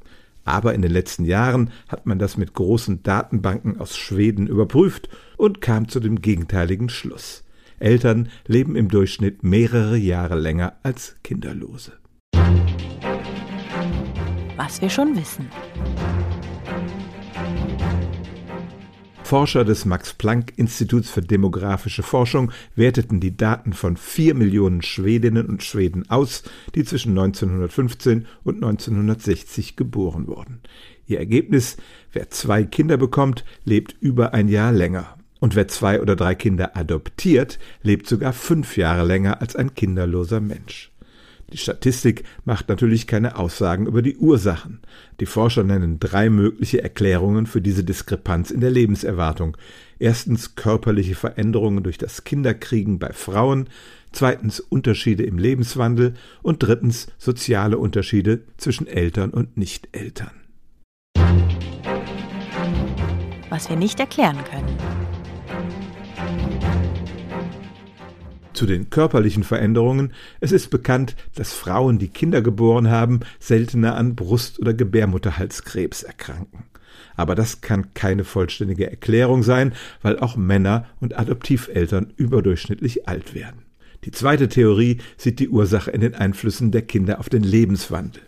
Aber 0.45 0.75
in 0.75 0.83
den 0.83 0.91
letzten 0.91 1.25
Jahren 1.25 1.71
hat 1.89 2.07
man 2.07 2.19
das 2.19 2.37
mit 2.37 2.55
großen 2.55 3.03
Datenbanken 3.03 3.81
aus 3.81 3.97
Schweden 3.97 4.47
überprüft 4.47 5.09
und 5.37 5.61
kam 5.61 5.89
zu 5.89 6.01
dem 6.01 6.21
gegenteiligen 6.21 6.89
Schluss. 6.89 7.45
Eltern 7.79 8.29
leben 8.47 8.77
im 8.77 8.89
Durchschnitt 8.89 9.43
mehrere 9.43 9.97
Jahre 9.97 10.39
länger 10.39 10.75
als 10.83 11.17
Kinderlose. 11.23 11.93
Was 14.57 14.83
wir 14.83 14.91
schon 14.91 15.17
wissen. 15.17 15.49
Forscher 19.31 19.65
des 19.65 19.85
Max-Planck-Instituts 19.85 21.09
für 21.09 21.23
demografische 21.23 22.03
Forschung 22.03 22.51
werteten 22.75 23.21
die 23.21 23.37
Daten 23.37 23.75
von 23.75 23.97
vier 23.97 24.35
Millionen 24.35 24.83
Schwedinnen 24.83 25.47
und 25.47 25.63
Schweden 25.63 26.11
aus, 26.11 26.43
die 26.75 26.83
zwischen 26.83 27.11
1915 27.11 28.27
und 28.43 28.57
1960 28.57 29.77
geboren 29.77 30.27
wurden. 30.27 30.59
Ihr 31.07 31.21
Ergebnis, 31.21 31.77
wer 32.13 32.29
zwei 32.31 32.65
Kinder 32.65 32.97
bekommt, 32.97 33.45
lebt 33.65 33.95
über 34.01 34.35
ein 34.35 34.49
Jahr 34.49 34.73
länger. 34.73 35.17
Und 35.39 35.55
wer 35.55 35.69
zwei 35.69 36.01
oder 36.03 36.17
drei 36.17 36.35
Kinder 36.35 36.77
adoptiert, 36.77 37.61
lebt 37.85 38.09
sogar 38.09 38.33
fünf 38.33 38.77
Jahre 38.77 39.07
länger 39.07 39.41
als 39.41 39.55
ein 39.55 39.77
kinderloser 39.77 40.41
Mensch. 40.41 40.90
Die 41.53 41.59
Statistik 41.59 42.25
macht 42.45 42.69
natürlich 42.69 43.07
keine 43.07 43.37
Aussagen 43.37 43.87
über 43.87 44.03
die 44.03 44.17
Ursachen. 44.17 44.81
Die 45.19 45.27
Forscher 45.27 45.65
nennen 45.65 45.99
drei 45.99 46.31
mögliche 46.31 46.83
Erklärungen 46.83 47.47
für 47.47 47.61
diese 47.61 47.83
Diskrepanz 47.83 48.51
in 48.51 48.61
der 48.61 48.71
Lebenserwartung. 48.71 49.57
Erstens 49.99 50.55
körperliche 50.55 51.17
Veränderungen 51.17 51.83
durch 51.83 51.99
das 51.99 52.25
Kinderkriegen 52.25 52.99
bei 52.99 53.13
Frauen, 53.13 53.69
zweitens 54.13 54.61
Unterschiede 54.61 55.25
im 55.25 55.39
Lebenswandel 55.39 56.15
und 56.43 56.63
drittens 56.63 57.09
soziale 57.19 57.79
Unterschiede 57.79 58.43
zwischen 58.57 58.87
Eltern 58.87 59.31
und 59.31 59.57
Nicht-Eltern. 59.57 60.31
Was 63.51 63.69
wir 63.69 63.77
nicht 63.77 63.99
erklären 63.99 64.39
können. 64.45 65.00
Zu 68.61 68.67
den 68.67 68.91
körperlichen 68.91 69.43
Veränderungen. 69.43 70.13
Es 70.41 70.53
ist 70.53 70.69
bekannt, 70.69 71.17
dass 71.35 71.55
Frauen, 71.55 71.99
die 71.99 72.09
Kinder 72.09 72.43
geboren 72.43 72.91
haben, 72.91 73.21
seltener 73.39 73.97
an 73.97 74.17
Brust- 74.17 74.61
oder 74.61 74.75
Gebärmutterhalskrebs 74.75 76.03
erkranken. 76.03 76.65
Aber 77.17 77.35
das 77.35 77.63
kann 77.63 77.95
keine 77.95 78.25
vollständige 78.25 78.91
Erklärung 78.91 79.43
sein, 79.43 79.73
weil 80.03 80.19
auch 80.19 80.37
Männer 80.37 80.85
und 81.01 81.19
Adoptiveltern 81.19 82.13
überdurchschnittlich 82.17 83.09
alt 83.09 83.35
werden. 83.35 83.63
Die 84.05 84.11
zweite 84.11 84.51
Theorie 84.51 84.99
sieht 85.17 85.39
die 85.39 85.49
Ursache 85.49 85.91
in 85.93 86.03
den 86.03 86.15
Einflüssen 86.15 86.71
der 86.71 86.83
Kinder 86.83 87.19
auf 87.19 87.31
den 87.31 87.45
Lebenswandel. 87.45 88.21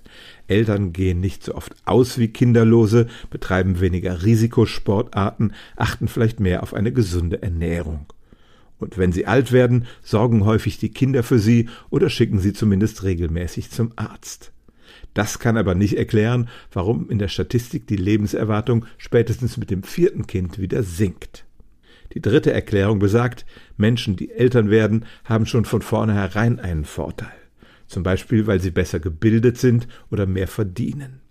Eltern 0.48 0.94
gehen 0.94 1.20
nicht 1.20 1.44
so 1.44 1.54
oft 1.54 1.74
aus 1.84 2.16
wie 2.16 2.28
Kinderlose, 2.28 3.06
betreiben 3.28 3.80
weniger 3.80 4.22
Risikosportarten, 4.22 5.52
achten 5.76 6.08
vielleicht 6.08 6.40
mehr 6.40 6.62
auf 6.62 6.72
eine 6.72 6.90
gesunde 6.90 7.42
Ernährung. 7.42 8.06
Und 8.82 8.98
wenn 8.98 9.12
sie 9.12 9.26
alt 9.26 9.52
werden, 9.52 9.86
sorgen 10.02 10.44
häufig 10.44 10.78
die 10.78 10.90
Kinder 10.90 11.22
für 11.22 11.38
sie 11.38 11.68
oder 11.88 12.10
schicken 12.10 12.40
sie 12.40 12.52
zumindest 12.52 13.04
regelmäßig 13.04 13.70
zum 13.70 13.92
Arzt. 13.96 14.52
Das 15.14 15.38
kann 15.38 15.56
aber 15.56 15.74
nicht 15.74 15.96
erklären, 15.96 16.48
warum 16.72 17.08
in 17.10 17.18
der 17.18 17.28
Statistik 17.28 17.86
die 17.86 17.96
Lebenserwartung 17.96 18.86
spätestens 18.98 19.56
mit 19.56 19.70
dem 19.70 19.82
vierten 19.82 20.26
Kind 20.26 20.58
wieder 20.58 20.82
sinkt. 20.82 21.44
Die 22.14 22.20
dritte 22.20 22.52
Erklärung 22.52 22.98
besagt, 22.98 23.46
Menschen, 23.76 24.16
die 24.16 24.30
Eltern 24.30 24.68
werden, 24.68 25.06
haben 25.24 25.46
schon 25.46 25.64
von 25.64 25.80
vornherein 25.80 26.58
einen 26.60 26.84
Vorteil. 26.84 27.32
Zum 27.86 28.02
Beispiel, 28.02 28.46
weil 28.46 28.60
sie 28.60 28.70
besser 28.70 29.00
gebildet 29.00 29.58
sind 29.58 29.86
oder 30.10 30.26
mehr 30.26 30.48
verdienen. 30.48 31.21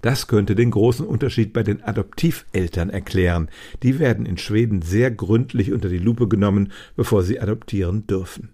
Das 0.00 0.26
könnte 0.26 0.54
den 0.54 0.70
großen 0.70 1.06
Unterschied 1.06 1.52
bei 1.52 1.62
den 1.62 1.82
Adoptiveltern 1.82 2.90
erklären. 2.90 3.48
Die 3.82 3.98
werden 3.98 4.26
in 4.26 4.38
Schweden 4.38 4.82
sehr 4.82 5.10
gründlich 5.10 5.72
unter 5.72 5.88
die 5.88 5.98
Lupe 5.98 6.28
genommen, 6.28 6.72
bevor 6.96 7.22
sie 7.22 7.40
adoptieren 7.40 8.06
dürfen. 8.06 8.50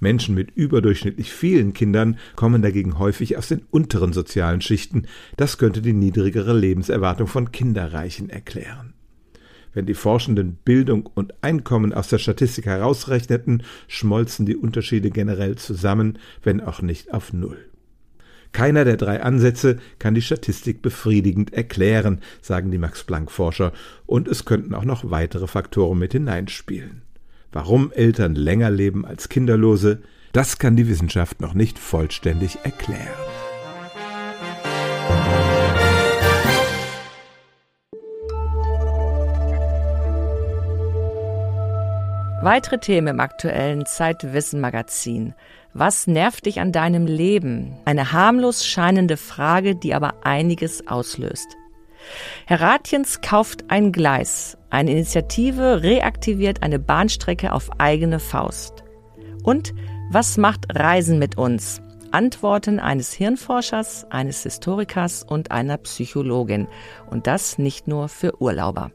Menschen 0.00 0.34
mit 0.34 0.50
überdurchschnittlich 0.50 1.32
vielen 1.32 1.72
Kindern 1.72 2.18
kommen 2.36 2.62
dagegen 2.62 2.98
häufig 2.98 3.38
aus 3.38 3.48
den 3.48 3.62
unteren 3.70 4.12
sozialen 4.12 4.60
Schichten. 4.60 5.06
Das 5.36 5.58
könnte 5.58 5.80
die 5.82 5.94
niedrigere 5.94 6.56
Lebenserwartung 6.56 7.26
von 7.26 7.52
Kinderreichen 7.52 8.28
erklären. 8.28 8.92
Wenn 9.72 9.86
die 9.86 9.94
Forschenden 9.94 10.58
Bildung 10.64 11.06
und 11.06 11.34
Einkommen 11.42 11.92
aus 11.92 12.08
der 12.08 12.18
Statistik 12.18 12.66
herausrechneten, 12.66 13.64
schmolzen 13.88 14.46
die 14.46 14.56
Unterschiede 14.56 15.10
generell 15.10 15.56
zusammen, 15.56 16.18
wenn 16.42 16.60
auch 16.60 16.80
nicht 16.80 17.12
auf 17.12 17.32
Null. 17.32 17.58
Keiner 18.54 18.84
der 18.84 18.96
drei 18.96 19.20
Ansätze 19.20 19.78
kann 19.98 20.14
die 20.14 20.22
Statistik 20.22 20.80
befriedigend 20.80 21.52
erklären, 21.52 22.20
sagen 22.40 22.70
die 22.70 22.78
Max-Planck-Forscher, 22.78 23.72
und 24.06 24.28
es 24.28 24.44
könnten 24.44 24.76
auch 24.76 24.84
noch 24.84 25.10
weitere 25.10 25.48
Faktoren 25.48 25.98
mit 25.98 26.12
hineinspielen. 26.12 27.02
Warum 27.50 27.90
Eltern 27.90 28.36
länger 28.36 28.70
leben 28.70 29.04
als 29.04 29.28
Kinderlose, 29.28 30.02
das 30.32 30.58
kann 30.58 30.76
die 30.76 30.88
Wissenschaft 30.88 31.40
noch 31.40 31.54
nicht 31.54 31.80
vollständig 31.80 32.58
erklären. 32.62 33.43
Weitere 42.42 42.78
Themen 42.78 43.08
im 43.08 43.20
aktuellen 43.20 43.86
Zeitwissen 43.86 44.60
Magazin. 44.60 45.34
Was 45.72 46.06
nervt 46.06 46.46
dich 46.46 46.60
an 46.60 46.72
deinem 46.72 47.06
Leben? 47.06 47.76
Eine 47.84 48.12
harmlos 48.12 48.66
scheinende 48.66 49.16
Frage, 49.16 49.74
die 49.74 49.94
aber 49.94 50.14
einiges 50.24 50.86
auslöst. 50.86 51.46
Herr 52.46 52.60
Ratjens 52.60 53.22
kauft 53.22 53.70
ein 53.70 53.92
Gleis. 53.92 54.58
Eine 54.68 54.92
Initiative 54.92 55.82
reaktiviert 55.82 56.62
eine 56.62 56.78
Bahnstrecke 56.78 57.52
auf 57.52 57.70
eigene 57.78 58.20
Faust. 58.20 58.84
Und 59.42 59.72
was 60.10 60.36
macht 60.36 60.66
Reisen 60.76 61.18
mit 61.18 61.38
uns? 61.38 61.80
Antworten 62.10 62.78
eines 62.78 63.12
Hirnforschers, 63.12 64.06
eines 64.10 64.42
Historikers 64.42 65.22
und 65.22 65.50
einer 65.50 65.78
Psychologin. 65.78 66.68
Und 67.10 67.26
das 67.26 67.58
nicht 67.58 67.88
nur 67.88 68.08
für 68.08 68.40
Urlauber. 68.40 68.92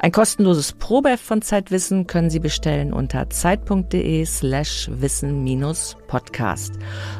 Ein 0.00 0.12
kostenloses 0.12 0.74
Probeheft 0.74 1.24
von 1.24 1.42
Zeitwissen 1.42 2.06
können 2.06 2.30
Sie 2.30 2.38
bestellen 2.38 2.92
unter 2.92 3.28
zeit.de 3.28 4.24
slash 4.24 4.88
wissen-podcast. 4.92 6.74